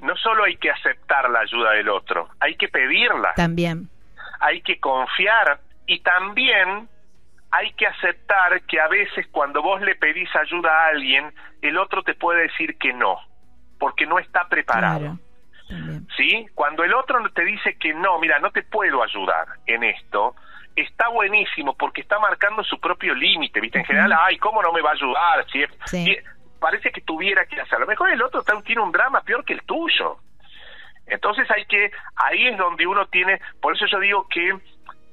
no 0.00 0.16
solo 0.16 0.44
hay 0.44 0.56
que 0.56 0.70
aceptar 0.70 1.28
la 1.30 1.40
ayuda 1.40 1.72
del 1.72 1.88
otro, 1.88 2.28
hay 2.40 2.56
que 2.56 2.68
pedirla. 2.68 3.32
También. 3.34 3.88
Hay 4.40 4.60
que 4.60 4.78
confiar 4.78 5.60
y 5.86 6.00
también 6.00 6.88
hay 7.50 7.72
que 7.72 7.86
aceptar 7.86 8.60
que 8.62 8.80
a 8.80 8.88
veces 8.88 9.26
cuando 9.30 9.62
vos 9.62 9.80
le 9.80 9.94
pedís 9.94 10.28
ayuda 10.36 10.70
a 10.70 10.88
alguien, 10.88 11.32
el 11.62 11.78
otro 11.78 12.02
te 12.02 12.14
puede 12.14 12.42
decir 12.42 12.76
que 12.78 12.92
no, 12.92 13.18
porque 13.78 14.06
no 14.06 14.18
está 14.18 14.48
preparado. 14.48 15.18
¿Sí? 16.16 16.46
Cuando 16.54 16.84
el 16.84 16.94
otro 16.94 17.18
te 17.30 17.44
dice 17.44 17.76
que 17.76 17.92
no, 17.92 18.20
mira, 18.20 18.38
no 18.38 18.50
te 18.50 18.62
puedo 18.62 19.02
ayudar 19.02 19.48
en 19.66 19.82
esto, 19.82 20.36
está 20.76 21.08
buenísimo 21.08 21.74
porque 21.76 22.02
está 22.02 22.20
marcando 22.20 22.62
su 22.62 22.78
propio 22.78 23.14
límite, 23.14 23.60
¿viste? 23.60 23.78
En 23.78 23.84
general, 23.84 24.12
ay, 24.26 24.38
¿cómo 24.38 24.62
no 24.62 24.72
me 24.72 24.80
va 24.80 24.90
a 24.90 24.92
ayudar? 24.92 25.44
Si, 25.50 25.64
sí 25.86 26.16
parece 26.58 26.90
que 26.90 27.00
tuviera 27.00 27.46
que 27.46 27.60
hacer. 27.60 27.76
A 27.76 27.80
lo 27.80 27.86
mejor 27.86 28.10
el 28.10 28.22
otro 28.22 28.42
tiene 28.62 28.82
un 28.82 28.92
drama 28.92 29.20
peor 29.22 29.44
que 29.44 29.54
el 29.54 29.62
tuyo. 29.62 30.18
Entonces 31.06 31.48
hay 31.50 31.64
que, 31.66 31.90
ahí 32.16 32.48
es 32.48 32.58
donde 32.58 32.86
uno 32.86 33.06
tiene, 33.06 33.40
por 33.60 33.74
eso 33.74 33.86
yo 33.86 34.00
digo 34.00 34.26
que 34.28 34.56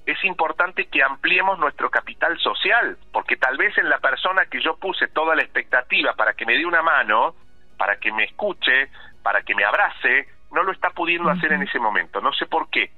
es 0.06 0.24
importante 0.26 0.88
que 0.88 1.04
ampliemos 1.04 1.60
nuestro 1.60 1.90
capital 1.90 2.38
social, 2.40 2.98
porque 3.12 3.38
tal 3.38 3.58
vez 3.58 3.78
en 3.78 3.90
la 3.90 4.00
persona 4.00 4.46
que 4.48 4.62
yo 4.62 4.76
puse 4.78 5.08
toda 5.08 5.36
la 5.36 5.44
expectativa 5.44 6.14
para 6.14 6.34
que 6.34 6.46
me 6.46 6.58
dé 6.58 6.66
una 6.66 6.82
mano, 6.82 7.36
para 7.78 7.98
que 7.98 8.12
me 8.12 8.24
escuche, 8.26 8.90
para 9.22 9.44
que 9.44 9.56
me 9.56 9.64
abrace, 9.64 10.28
no 10.52 10.64
lo 10.64 10.72
está 10.72 10.90
pudiendo 10.90 11.30
hacer 11.30 11.54
en 11.54 11.64
ese 11.64 11.80
momento. 11.80 12.22
No 12.22 12.34
sé 12.34 12.46
por 12.48 12.70
qué. 12.70 12.92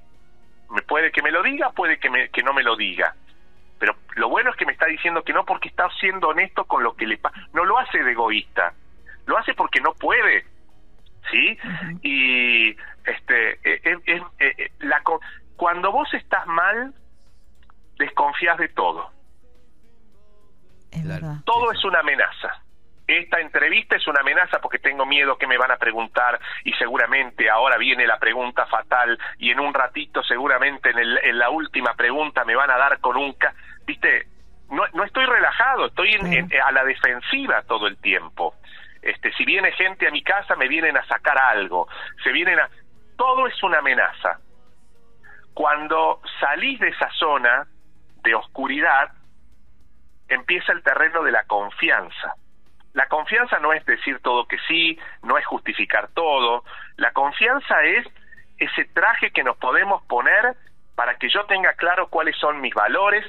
Me 0.72 0.82
puede 0.82 1.12
que 1.12 1.22
me 1.22 1.32
lo 1.32 1.44
diga, 1.44 1.70
puede 1.72 2.00
que, 2.00 2.10
me, 2.10 2.30
que 2.30 2.44
no 2.44 2.54
me 2.54 2.64
lo 2.64 2.76
diga. 2.76 3.14
Pero 3.86 4.00
lo 4.16 4.30
bueno 4.30 4.50
es 4.50 4.56
que 4.56 4.66
me 4.66 4.72
está 4.72 4.88
diciendo 4.88 5.24
que 5.24 5.32
no 5.32 5.46
porque 5.46 5.70
está 5.70 5.88
siendo 6.00 6.30
honesto 6.30 6.66
con 6.66 6.82
lo 6.82 6.96
que 6.96 7.06
le 7.06 7.20
pasa. 7.20 7.38
No 7.54 7.66
lo 7.66 7.78
hace 7.78 8.02
de 8.02 8.14
egoísta, 8.14 8.74
lo 9.28 9.38
hace 9.38 9.54
porque 9.54 9.80
no 9.80 9.94
puede. 9.94 10.44
¿Sí? 11.30 11.56
Y 12.02 12.72
este 13.06 13.52
eh, 13.64 14.00
eh, 14.08 14.22
eh, 14.40 14.72
la, 14.80 15.04
cuando 15.56 15.92
vos 15.92 16.12
estás 16.16 16.48
mal, 16.48 16.96
desconfías 18.00 18.58
de 18.58 18.70
todo. 18.70 19.12
todo 21.46 21.72
es 21.72 21.86
una 21.86 22.00
amenaza 22.00 22.66
esta 23.08 23.40
entrevista 23.40 23.96
es 23.96 24.08
una 24.08 24.22
amenaza 24.22 24.60
porque 24.60 24.80
tengo 24.80 25.06
miedo 25.06 25.38
que 25.38 25.48
me 25.48 25.58
van 25.58 25.72
a 25.72 25.78
preguntar 25.78 26.40
y 26.64 26.74
seguramente 26.74 27.50
ahora 27.50 27.78
viene 27.78 28.08
la 28.08 28.18
pregunta 28.18 28.66
fatal 28.66 29.18
y 29.38 29.52
en 29.52 29.60
un 29.60 29.74
ratito 29.74 30.24
seguramente 30.24 30.90
en, 30.90 30.98
el, 30.98 31.20
en 31.24 31.38
la 31.38 31.50
última 31.50 31.94
pregunta 31.94 32.44
me 32.46 32.56
van 32.56 32.72
a 32.72 32.78
dar 32.78 33.00
con 33.00 33.18
un... 33.18 33.36
Viste, 33.86 34.28
no, 34.70 34.84
no 34.94 35.04
estoy 35.04 35.26
relajado, 35.26 35.88
estoy 35.88 36.16
a 36.64 36.72
la 36.72 36.84
defensiva 36.84 37.64
todo 37.64 37.88
el 37.88 37.98
tiempo. 37.98 38.56
Este, 39.02 39.32
si 39.34 39.46
viene 39.46 39.72
gente 39.74 40.08
a 40.08 40.12
mi 40.12 40.24
casa 40.24 40.56
me 40.56 40.68
vienen 40.68 40.98
a 40.98 41.06
sacar 41.06 41.38
algo, 41.38 41.88
se 42.24 42.32
vienen 42.32 42.60
a... 42.60 42.70
Todo 43.16 43.48
es 43.48 43.64
una 43.64 43.80
amenaza. 43.80 44.40
Cuando 45.54 46.22
salís 46.40 46.80
de 46.80 46.90
esa 46.90 47.10
zona 47.12 47.68
de 48.24 48.36
oscuridad, 48.36 49.12
empieza 50.28 50.74
el 50.74 50.84
terreno 50.84 51.24
de 51.24 51.32
la 51.32 51.46
confianza 51.46 52.36
la 52.96 53.08
confianza 53.08 53.60
no 53.60 53.74
es 53.74 53.86
decir 53.86 54.20
todo 54.22 54.48
que 54.48 54.58
sí, 54.70 54.98
no 55.22 55.38
es 55.38 55.46
justificar 55.46 56.08
todo. 56.14 56.64
La 56.96 57.12
confianza 57.12 57.84
es 57.84 58.08
ese 58.58 58.86
traje 58.86 59.32
que 59.32 59.44
nos 59.44 59.58
podemos 59.58 60.02
poner 60.06 60.56
para 60.96 61.18
que 61.18 61.30
yo 61.30 61.46
tenga 61.46 61.74
claro 61.74 62.08
cuáles 62.08 62.38
son 62.38 62.62
mis 62.62 62.74
valores, 62.74 63.26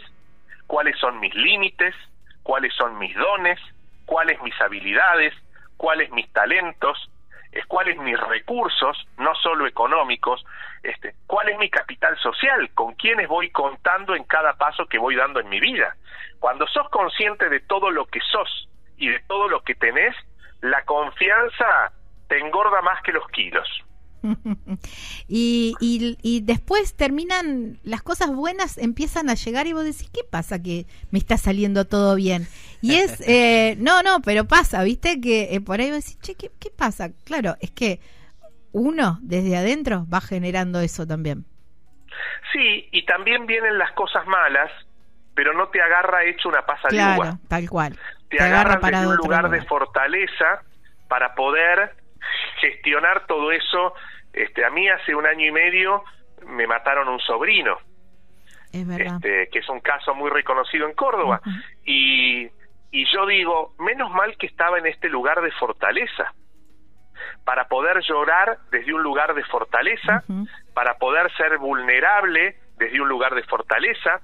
cuáles 0.66 0.98
son 0.98 1.20
mis 1.20 1.35
límites, 1.35 1.94
cuáles 2.42 2.72
son 2.74 2.98
mis 2.98 3.14
dones, 3.16 3.59
cuáles 4.05 4.40
mis 4.42 4.59
habilidades, 4.61 5.35
cuáles 5.76 6.11
mis 6.11 6.31
talentos, 6.33 7.11
cuáles 7.68 7.96
mis 7.98 8.18
recursos, 8.20 9.07
no 9.18 9.35
solo 9.37 9.66
económicos, 9.66 10.44
este, 10.83 11.14
cuál 11.26 11.48
es 11.48 11.59
mi 11.59 11.70
capital 11.70 12.16
social, 12.18 12.70
con 12.74 12.94
quiénes 12.94 13.29
voy 13.29 13.50
contando 13.50 14.14
en 14.14 14.24
cada 14.24 14.55
paso 14.55 14.87
que 14.87 14.98
voy 14.98 15.16
dando 15.16 15.40
en 15.40 15.48
mi 15.48 15.61
vida. 15.61 15.96
Cuando 16.38 16.66
sos 16.66 16.88
consciente 16.90 17.48
de 17.48 17.61
todo 17.61 17.90
lo 17.90 18.07
que 18.07 18.20
sos 18.20 18.68
y 18.96 19.09
de 19.09 19.20
todo 19.20 19.48
lo 19.48 19.62
que 19.62 19.74
tenés, 19.74 20.14
la 20.61 20.85
confianza 20.85 21.92
te 22.29 22.38
engorda 22.38 22.83
más 22.83 23.02
que 23.02 23.12
los 23.12 23.26
kilos. 23.29 23.68
y, 25.28 25.74
y, 25.80 26.40
después 26.40 26.94
terminan, 26.94 27.78
las 27.84 28.02
cosas 28.02 28.34
buenas 28.34 28.78
empiezan 28.78 29.30
a 29.30 29.34
llegar 29.34 29.66
y 29.66 29.72
vos 29.72 29.84
decís, 29.84 30.10
¿qué 30.12 30.22
pasa 30.28 30.62
que 30.62 30.86
me 31.10 31.18
está 31.18 31.36
saliendo 31.36 31.84
todo 31.84 32.14
bien? 32.14 32.46
Y 32.82 32.94
es, 32.96 33.20
eh, 33.28 33.76
no, 33.78 34.02
no, 34.02 34.20
pero 34.22 34.46
pasa, 34.46 34.82
¿viste? 34.82 35.20
Que 35.20 35.54
eh, 35.54 35.60
por 35.60 35.80
ahí 35.80 35.90
vos 35.90 36.04
decís, 36.04 36.18
che, 36.20 36.34
¿qué, 36.34 36.50
¿qué 36.58 36.70
pasa? 36.70 37.10
Claro, 37.24 37.56
es 37.60 37.70
que 37.70 38.00
uno 38.72 39.18
desde 39.22 39.56
adentro 39.56 40.06
va 40.12 40.20
generando 40.20 40.80
eso 40.80 41.06
también. 41.06 41.44
Sí, 42.52 42.88
y 42.92 43.04
también 43.04 43.46
vienen 43.46 43.78
las 43.78 43.92
cosas 43.92 44.26
malas, 44.26 44.70
pero 45.34 45.52
no 45.52 45.68
te 45.68 45.80
agarra 45.80 46.24
hecho 46.24 46.48
una 46.48 46.64
pasa 46.64 46.88
claro, 46.88 47.38
tal 47.48 47.68
cual. 47.68 47.98
Te, 48.30 48.42
agarra 48.42 48.80
para 48.80 49.06
un 49.06 49.16
lugar 49.16 49.50
de 49.50 49.62
fortaleza 49.64 50.62
para 51.08 51.34
poder 51.34 51.94
gestionar 52.60 53.26
todo 53.26 53.52
eso. 53.52 53.94
Este, 54.37 54.66
a 54.66 54.70
mí 54.70 54.87
hace 54.87 55.14
un 55.14 55.27
año 55.27 55.46
y 55.46 55.51
medio 55.51 56.05
me 56.46 56.66
mataron 56.66 57.09
un 57.09 57.18
sobrino, 57.20 57.79
este, 58.70 59.49
que 59.51 59.61
es 59.61 59.68
un 59.70 59.81
caso 59.81 60.14
muy 60.14 60.29
reconocido 60.29 60.87
en 60.87 60.94
Córdoba. 60.94 61.40
y, 61.85 62.46
y 62.90 63.07
yo 63.12 63.25
digo, 63.27 63.75
menos 63.79 64.11
mal 64.11 64.37
que 64.37 64.46
estaba 64.46 64.79
en 64.79 64.87
este 64.87 65.09
lugar 65.09 65.40
de 65.40 65.51
fortaleza, 65.53 66.35
para 67.44 67.66
poder 67.66 68.03
llorar 68.03 68.59
desde 68.70 68.92
un 68.92 69.03
lugar 69.03 69.35
de 69.35 69.42
fortaleza, 69.44 70.22
para 70.75 70.99
poder 70.99 71.35
ser 71.37 71.57
vulnerable 71.57 72.57
desde 72.77 73.01
un 73.01 73.09
lugar 73.09 73.35
de 73.35 73.42
fortaleza, 73.44 74.20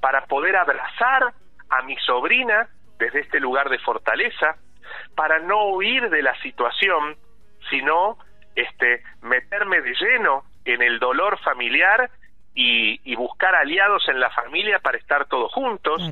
para 0.00 0.26
poder 0.26 0.54
abrazar 0.54 1.34
a 1.70 1.82
mi 1.82 1.96
sobrina 1.96 2.68
desde 2.98 3.20
este 3.20 3.40
lugar 3.40 3.68
de 3.68 3.80
fortaleza, 3.80 4.54
para 5.16 5.40
no 5.40 5.70
huir 5.70 6.08
de 6.08 6.22
la 6.22 6.40
situación, 6.40 7.16
sino 7.68 8.18
este, 8.56 9.02
meterme 9.22 9.80
de 9.80 9.94
lleno 9.94 10.44
en 10.64 10.82
el 10.82 10.98
dolor 10.98 11.38
familiar 11.40 12.10
y, 12.54 13.14
buscar 13.14 13.54
aliados 13.54 14.08
en 14.08 14.20
la 14.20 14.30
familia 14.30 14.78
para 14.80 14.98
estar 14.98 15.26
todos 15.26 15.52
juntos, 15.52 16.02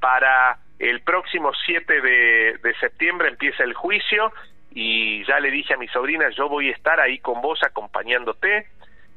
para 0.00 0.58
el 0.78 1.00
próximo 1.02 1.52
7 1.66 2.00
de, 2.00 2.58
de 2.62 2.74
septiembre 2.80 3.28
empieza 3.28 3.62
el 3.62 3.74
juicio 3.74 4.32
y 4.70 5.24
ya 5.24 5.40
le 5.40 5.50
dije 5.50 5.72
a 5.72 5.78
mi 5.78 5.88
sobrina, 5.88 6.28
yo 6.30 6.50
voy 6.50 6.68
a 6.68 6.72
estar 6.72 7.00
ahí 7.00 7.18
con 7.18 7.40
vos 7.40 7.58
acompañándote, 7.62 8.68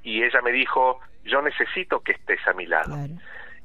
y 0.03 0.23
ella 0.23 0.41
me 0.41 0.51
dijo, 0.51 1.01
yo 1.25 1.41
necesito 1.41 2.01
que 2.01 2.13
estés 2.13 2.39
a 2.47 2.53
mi 2.53 2.65
lado. 2.65 2.95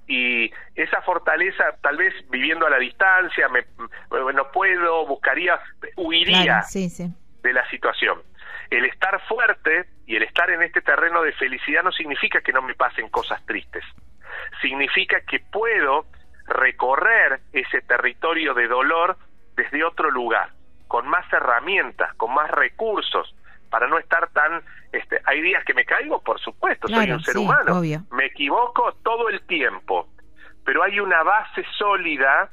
Y 0.08 0.50
esa 0.74 1.00
fortaleza, 1.02 1.64
tal 1.80 1.96
vez 1.96 2.12
viviendo 2.30 2.66
a 2.66 2.70
la 2.70 2.78
distancia, 2.78 3.48
me, 3.48 3.64
no 4.10 4.50
puedo, 4.50 5.06
buscaría, 5.06 5.58
huiría 5.96 6.62
de 7.42 7.52
la 7.52 7.70
situación. 7.70 8.22
El 8.70 8.84
estar 8.84 9.20
fuerte 9.26 9.86
y 10.06 10.16
el 10.16 10.22
estar 10.22 10.50
en 10.50 10.62
este 10.62 10.80
terreno 10.80 11.22
de 11.22 11.32
felicidad 11.32 11.82
no 11.82 11.92
significa 11.92 12.40
que 12.40 12.52
no 12.52 12.62
me 12.62 12.74
pasen 12.74 13.08
cosas 13.08 13.44
tristes. 13.46 13.84
Significa 14.60 15.20
que 15.22 15.40
puedo 15.40 16.06
recorrer 16.46 17.40
ese 17.52 17.80
territorio 17.82 18.54
de 18.54 18.68
dolor 18.68 19.16
desde 19.56 19.84
otro 19.84 20.10
lugar, 20.10 20.50
con 20.88 21.06
más 21.08 21.30
herramientas, 21.32 22.12
con 22.14 22.34
más 22.34 22.50
recursos, 22.50 23.34
para 23.74 23.88
no 23.88 23.98
estar 23.98 24.28
tan 24.30 24.62
este 24.92 25.20
hay 25.24 25.42
días 25.42 25.64
que 25.64 25.74
me 25.74 25.84
caigo 25.84 26.22
por 26.22 26.38
supuesto 26.38 26.86
soy 26.86 27.10
un 27.10 27.20
ser 27.20 27.36
humano 27.36 27.82
me 28.12 28.26
equivoco 28.26 28.92
todo 29.02 29.28
el 29.28 29.44
tiempo 29.48 30.08
pero 30.64 30.84
hay 30.84 31.00
una 31.00 31.24
base 31.24 31.64
sólida 31.76 32.50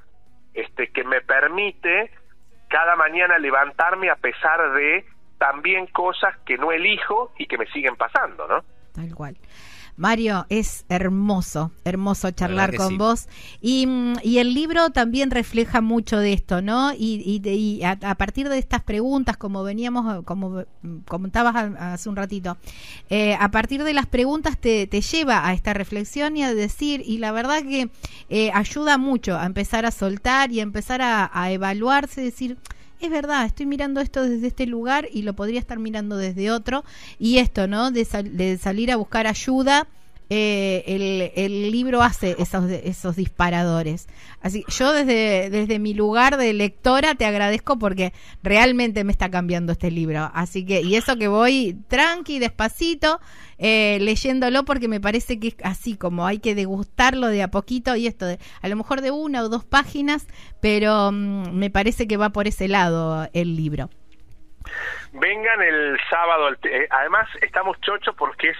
este 0.55 0.91
que 0.91 1.03
me 1.03 1.21
permite 1.21 2.09
cada 2.69 2.95
mañana 2.95 3.37
levantarme 3.37 4.09
a 4.09 4.15
pesar 4.15 4.73
de 4.73 5.05
también 5.41 5.87
cosas 5.87 6.37
que 6.45 6.55
no 6.55 6.71
elijo 6.71 7.31
y 7.35 7.47
que 7.47 7.57
me 7.57 7.65
siguen 7.71 7.95
pasando 7.95 8.47
no 8.47 8.63
tal 8.93 9.15
cual 9.15 9.35
Mario, 9.97 10.45
es 10.49 10.85
hermoso, 10.89 11.71
hermoso 11.83 12.31
charlar 12.31 12.75
con 12.75 12.97
vos. 12.97 13.27
Y, 13.61 13.85
mm, 13.85 14.13
y, 14.23 14.39
el 14.39 14.53
libro 14.53 14.89
también 14.89 15.31
refleja 15.31 15.81
mucho 15.81 16.17
de 16.17 16.33
esto, 16.33 16.61
¿no? 16.61 16.91
Y, 16.93 17.41
y, 17.43 17.83
a, 17.83 18.15
partir 18.15 18.49
de 18.49 18.57
estas 18.57 18.81
preguntas, 18.81 19.37
como 19.37 19.63
veníamos, 19.63 20.23
como 20.23 20.63
comentabas 21.07 21.55
hace 21.77 22.09
un 22.09 22.15
ratito, 22.15 22.57
eh, 23.09 23.35
a 23.39 23.51
partir 23.51 23.83
de 23.83 23.93
las 23.93 24.07
preguntas 24.07 24.57
te, 24.57 24.87
te, 24.87 25.01
lleva 25.01 25.47
a 25.47 25.53
esta 25.53 25.73
reflexión 25.73 26.37
y 26.37 26.43
a 26.43 26.53
decir, 26.53 27.03
y 27.05 27.17
la 27.19 27.31
verdad 27.31 27.61
que 27.61 27.89
eh, 28.29 28.51
ayuda 28.53 28.97
mucho 28.97 29.37
a 29.37 29.45
empezar 29.45 29.85
a 29.85 29.91
soltar 29.91 30.51
y 30.51 30.61
a 30.61 30.63
empezar 30.63 31.01
a, 31.01 31.29
a 31.31 31.51
evaluarse, 31.51 32.21
decir, 32.21 32.57
es 33.01 33.09
verdad, 33.09 33.45
estoy 33.45 33.65
mirando 33.65 33.99
esto 33.99 34.23
desde 34.23 34.47
este 34.47 34.65
lugar 34.65 35.07
y 35.11 35.23
lo 35.23 35.33
podría 35.33 35.59
estar 35.59 35.79
mirando 35.79 36.17
desde 36.17 36.51
otro. 36.51 36.83
Y 37.19 37.39
esto, 37.39 37.67
¿no? 37.67 37.91
De, 37.91 38.05
de 38.31 38.57
salir 38.57 38.91
a 38.91 38.95
buscar 38.95 39.27
ayuda. 39.27 39.87
Eh, 40.33 40.85
el, 40.87 41.31
el, 41.35 41.71
libro 41.71 42.01
hace 42.01 42.37
esos, 42.39 42.71
esos 42.71 43.17
disparadores. 43.17 44.07
Así, 44.41 44.63
yo 44.69 44.93
desde, 44.93 45.49
desde 45.49 45.77
mi 45.77 45.93
lugar 45.93 46.37
de 46.37 46.53
lectora 46.53 47.15
te 47.15 47.25
agradezco 47.25 47.77
porque 47.77 48.13
realmente 48.41 49.03
me 49.03 49.11
está 49.11 49.29
cambiando 49.29 49.73
este 49.73 49.91
libro. 49.91 50.31
Así 50.33 50.65
que, 50.65 50.83
y 50.83 50.95
eso 50.95 51.17
que 51.17 51.27
voy 51.27 51.75
tranqui, 51.89 52.39
despacito, 52.39 53.19
eh, 53.57 53.97
leyéndolo 53.99 54.63
porque 54.63 54.87
me 54.87 55.01
parece 55.01 55.37
que 55.37 55.49
es 55.49 55.55
así 55.65 55.97
como 55.97 56.25
hay 56.25 56.39
que 56.39 56.55
degustarlo 56.55 57.27
de 57.27 57.43
a 57.43 57.49
poquito 57.49 57.97
y 57.97 58.07
esto 58.07 58.25
a 58.61 58.69
lo 58.69 58.75
mejor 58.77 59.01
de 59.01 59.11
una 59.11 59.43
o 59.43 59.49
dos 59.49 59.65
páginas, 59.65 60.27
pero 60.61 61.11
mm, 61.11 61.51
me 61.51 61.69
parece 61.69 62.07
que 62.07 62.15
va 62.15 62.29
por 62.29 62.47
ese 62.47 62.69
lado 62.69 63.27
el 63.33 63.57
libro. 63.57 63.89
Vengan 65.11 65.61
el 65.61 65.97
sábado, 66.09 66.55
eh, 66.63 66.87
además 66.89 67.27
estamos 67.41 67.75
chochos 67.81 68.15
porque 68.15 68.51
es 68.51 68.57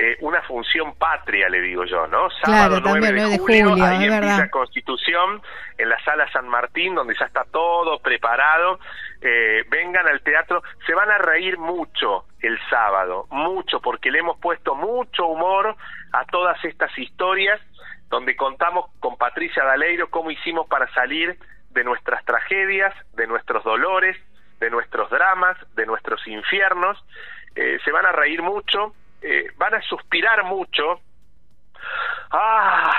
eh, 0.00 0.16
una 0.20 0.40
función 0.42 0.94
patria, 0.94 1.48
le 1.48 1.60
digo 1.60 1.84
yo, 1.84 2.06
¿no? 2.06 2.30
Sábado 2.44 2.80
9, 2.84 3.12
de, 3.12 3.38
julio, 3.38 3.84
ahí 3.84 4.04
en 4.04 4.20
Villa 4.20 4.48
Constitución, 4.48 5.42
en 5.76 5.88
la 5.88 5.98
sala 6.04 6.30
San 6.30 6.48
Martín, 6.48 6.94
donde 6.94 7.16
ya 7.18 7.26
está 7.26 7.42
todo 7.50 7.98
preparado. 7.98 8.78
Eh, 9.20 9.64
vengan 9.68 10.06
al 10.06 10.20
teatro, 10.20 10.62
se 10.86 10.94
van 10.94 11.10
a 11.10 11.18
reír 11.18 11.58
mucho 11.58 12.26
el 12.38 12.56
sábado, 12.70 13.26
mucho, 13.30 13.80
porque 13.80 14.12
le 14.12 14.20
hemos 14.20 14.38
puesto 14.38 14.76
mucho 14.76 15.26
humor 15.26 15.74
a 16.12 16.24
todas 16.26 16.64
estas 16.64 16.96
historias, 16.96 17.60
donde 18.08 18.36
contamos 18.36 18.92
con 19.00 19.16
Patricia 19.16 19.64
Daleiro 19.64 20.10
cómo 20.10 20.30
hicimos 20.30 20.68
para 20.68 20.88
salir 20.94 21.36
de 21.70 21.82
nuestras 21.82 22.24
tragedias, 22.24 22.94
de 23.14 23.26
nuestros 23.26 23.64
dolores, 23.64 24.16
de 24.60 24.70
nuestros 24.70 25.10
dramas, 25.10 25.56
de 25.74 25.86
nuestros 25.86 26.24
infiernos. 26.28 27.04
Eh, 27.56 27.80
se 27.84 27.90
van 27.90 28.06
a 28.06 28.12
reír 28.12 28.42
mucho, 28.42 28.94
eh, 29.22 29.46
van 29.56 29.74
a 29.74 29.82
suspirar 29.82 30.44
mucho. 30.44 31.00
Ah, 32.30 32.92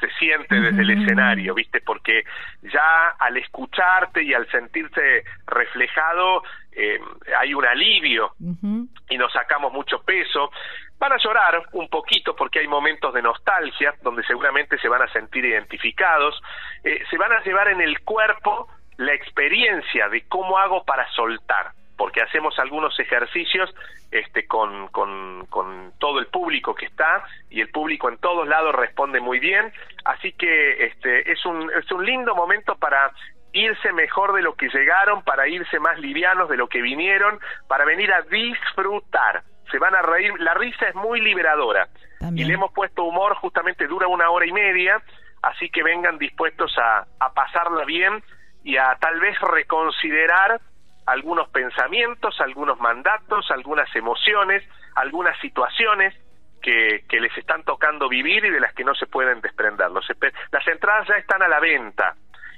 se 0.00 0.10
siente 0.18 0.58
desde 0.58 0.82
el 0.82 0.90
escenario, 0.90 1.54
¿viste? 1.54 1.80
Porque 1.80 2.24
ya 2.62 3.10
al 3.18 3.36
escucharte 3.36 4.22
y 4.22 4.32
al 4.32 4.50
sentirse 4.50 5.24
reflejado 5.46 6.42
eh, 6.72 6.98
hay 7.38 7.52
un 7.52 7.64
alivio 7.66 8.32
y 8.38 9.18
nos 9.18 9.32
sacamos 9.32 9.72
mucho 9.72 10.02
peso. 10.02 10.50
Van 10.98 11.12
a 11.12 11.18
llorar 11.18 11.62
un 11.72 11.88
poquito 11.88 12.34
porque 12.34 12.60
hay 12.60 12.68
momentos 12.68 13.12
de 13.12 13.22
nostalgia 13.22 13.94
donde 14.02 14.22
seguramente 14.24 14.78
se 14.78 14.88
van 14.88 15.02
a 15.02 15.12
sentir 15.12 15.44
identificados. 15.44 16.40
Eh, 16.82 17.02
se 17.10 17.18
van 17.18 17.32
a 17.32 17.42
llevar 17.42 17.68
en 17.68 17.80
el 17.80 18.00
cuerpo 18.00 18.68
la 18.96 19.12
experiencia 19.14 20.08
de 20.08 20.26
cómo 20.28 20.58
hago 20.58 20.84
para 20.84 21.10
soltar 21.12 21.72
porque 22.00 22.22
hacemos 22.22 22.58
algunos 22.58 22.98
ejercicios 22.98 23.68
este, 24.10 24.46
con, 24.46 24.88
con, 24.88 25.44
con, 25.50 25.92
todo 25.98 26.18
el 26.18 26.28
público 26.28 26.74
que 26.74 26.86
está 26.86 27.24
y 27.50 27.60
el 27.60 27.68
público 27.68 28.08
en 28.08 28.16
todos 28.16 28.48
lados 28.48 28.74
responde 28.74 29.20
muy 29.20 29.38
bien, 29.38 29.70
así 30.06 30.32
que 30.32 30.86
este, 30.86 31.30
es, 31.30 31.44
un, 31.44 31.70
es 31.70 31.92
un 31.92 32.06
lindo 32.06 32.34
momento 32.34 32.74
para 32.76 33.12
irse 33.52 33.92
mejor 33.92 34.32
de 34.32 34.40
lo 34.40 34.54
que 34.54 34.70
llegaron, 34.70 35.22
para 35.24 35.46
irse 35.46 35.78
más 35.78 35.98
livianos 35.98 36.48
de 36.48 36.56
lo 36.56 36.68
que 36.68 36.80
vinieron, 36.80 37.38
para 37.68 37.84
venir 37.84 38.10
a 38.14 38.22
disfrutar. 38.22 39.42
Se 39.70 39.78
van 39.78 39.94
a 39.94 40.00
reír, 40.00 40.32
la 40.38 40.54
risa 40.54 40.88
es 40.88 40.94
muy 40.94 41.20
liberadora. 41.20 41.86
Y 42.34 42.44
le 42.44 42.54
hemos 42.54 42.72
puesto 42.72 43.04
humor, 43.04 43.34
justamente 43.34 43.86
dura 43.86 44.08
una 44.08 44.30
hora 44.30 44.46
y 44.46 44.52
media, 44.52 45.02
así 45.42 45.68
que 45.68 45.82
vengan 45.82 46.16
dispuestos 46.16 46.74
a, 46.78 47.04
a 47.18 47.34
pasarla 47.34 47.84
bien 47.84 48.22
y 48.64 48.78
a 48.78 48.96
tal 48.98 49.20
vez 49.20 49.38
reconsiderar 49.38 50.62
algunos 51.10 51.48
pensamientos, 51.48 52.40
algunos 52.40 52.78
mandatos, 52.78 53.50
algunas 53.50 53.94
emociones, 53.96 54.62
algunas 54.94 55.36
situaciones 55.40 56.14
que, 56.62 57.04
les 57.10 57.36
están 57.36 57.64
tocando 57.64 58.08
vivir 58.08 58.44
y 58.44 58.50
de 58.50 58.60
las 58.60 58.72
que 58.74 58.84
no 58.84 58.94
se 58.94 59.06
pueden 59.06 59.40
desprender. 59.40 59.90
las 59.90 60.68
entradas 60.68 61.08
ya 61.08 61.16
están 61.16 61.42
a 61.42 61.48
la 61.48 61.58
venta 61.58 62.14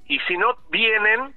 y 0.06 0.18
si 0.20 0.36
no 0.36 0.56
vienen, 0.70 1.34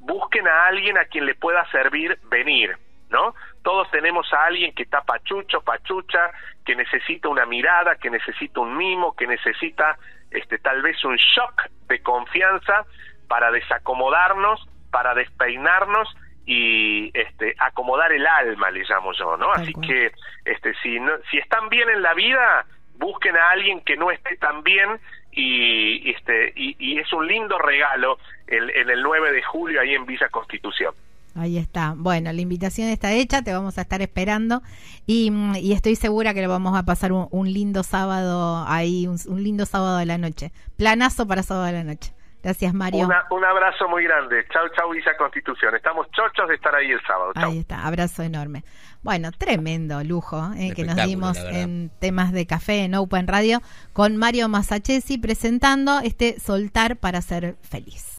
busquen 0.00 0.48
a 0.48 0.66
alguien 0.66 0.98
a 0.98 1.04
quien 1.04 1.26
le 1.26 1.36
pueda 1.36 1.64
servir 1.70 2.18
venir, 2.24 2.76
¿no? 3.10 3.34
Todos 3.62 3.88
tenemos 3.92 4.32
a 4.32 4.46
alguien 4.46 4.74
que 4.74 4.82
está 4.82 5.02
pachucho, 5.02 5.60
pachucha, 5.60 6.32
que 6.64 6.74
necesita 6.74 7.28
una 7.28 7.46
mirada, 7.46 7.96
que 7.96 8.10
necesita 8.10 8.60
un 8.60 8.76
mimo, 8.76 9.14
que 9.14 9.26
necesita 9.26 9.96
este 10.30 10.58
tal 10.58 10.82
vez 10.82 11.04
un 11.04 11.16
shock 11.16 11.68
de 11.86 12.02
confianza 12.02 12.84
para 13.28 13.52
desacomodarnos, 13.52 14.66
para 14.90 15.14
despeinarnos 15.14 16.08
y 16.46 17.10
este 17.12 17.54
acomodar 17.58 18.12
el 18.12 18.26
alma 18.26 18.70
le 18.70 18.84
llamo 18.88 19.12
yo 19.12 19.36
no 19.36 19.52
así 19.52 19.72
que 19.74 20.12
este 20.44 20.74
si 20.82 21.00
no, 21.00 21.12
si 21.30 21.38
están 21.38 21.68
bien 21.68 21.90
en 21.90 22.02
la 22.02 22.14
vida 22.14 22.64
busquen 22.98 23.36
a 23.36 23.50
alguien 23.50 23.80
que 23.80 23.96
no 23.96 24.10
esté 24.12 24.36
tan 24.36 24.62
bien 24.62 25.00
y 25.32 26.10
este 26.10 26.52
y, 26.56 26.98
es 26.98 27.12
un 27.12 27.26
lindo 27.26 27.58
regalo 27.58 28.18
el, 28.46 28.70
en 28.70 28.88
el 28.88 29.02
9 29.02 29.32
de 29.32 29.42
julio 29.42 29.80
ahí 29.80 29.94
en 29.94 30.06
Villa 30.06 30.28
Constitución 30.28 30.94
Ahí 31.38 31.58
está. 31.58 31.92
Bueno, 31.94 32.32
la 32.32 32.40
invitación 32.40 32.88
está 32.88 33.12
hecha, 33.12 33.42
te 33.42 33.52
vamos 33.52 33.76
a 33.76 33.82
estar 33.82 34.00
esperando 34.00 34.62
y, 35.06 35.30
y 35.60 35.72
estoy 35.74 35.94
segura 35.94 36.32
que 36.32 36.40
lo 36.40 36.48
vamos 36.48 36.76
a 36.76 36.84
pasar 36.84 37.12
un, 37.12 37.52
lindo 37.52 37.82
sábado 37.82 38.64
ahí, 38.66 39.06
un, 39.06 39.18
un, 39.28 39.42
lindo 39.42 39.66
sábado 39.66 39.98
de 39.98 40.06
la 40.06 40.16
noche. 40.16 40.50
Planazo 40.78 41.26
para 41.26 41.42
sábado 41.42 41.66
de 41.66 41.72
la 41.72 41.84
noche. 41.84 42.15
Gracias, 42.46 42.72
Mario. 42.74 43.08
un 43.30 43.44
abrazo 43.44 43.88
muy 43.88 44.04
grande. 44.04 44.46
Chau, 44.52 44.68
chau, 44.76 44.90
Villa 44.90 45.16
Constitución. 45.18 45.74
Estamos 45.74 46.06
chochos 46.12 46.48
de 46.48 46.54
estar 46.54 46.72
ahí 46.76 46.92
el 46.92 47.00
sábado. 47.04 47.32
Ahí 47.34 47.58
está, 47.58 47.84
abrazo 47.84 48.22
enorme. 48.22 48.62
Bueno, 49.02 49.32
tremendo 49.32 50.04
lujo 50.04 50.52
eh, 50.56 50.72
que 50.72 50.84
nos 50.84 50.94
dimos 50.94 51.36
en 51.38 51.90
temas 51.98 52.30
de 52.30 52.46
café 52.46 52.84
en 52.84 52.94
Open 52.94 53.26
Radio 53.26 53.62
con 53.92 54.16
Mario 54.16 54.48
Masachesi 54.48 55.18
presentando 55.18 55.98
este 55.98 56.38
Soltar 56.38 56.94
para 56.98 57.20
ser 57.20 57.56
feliz. 57.62 58.12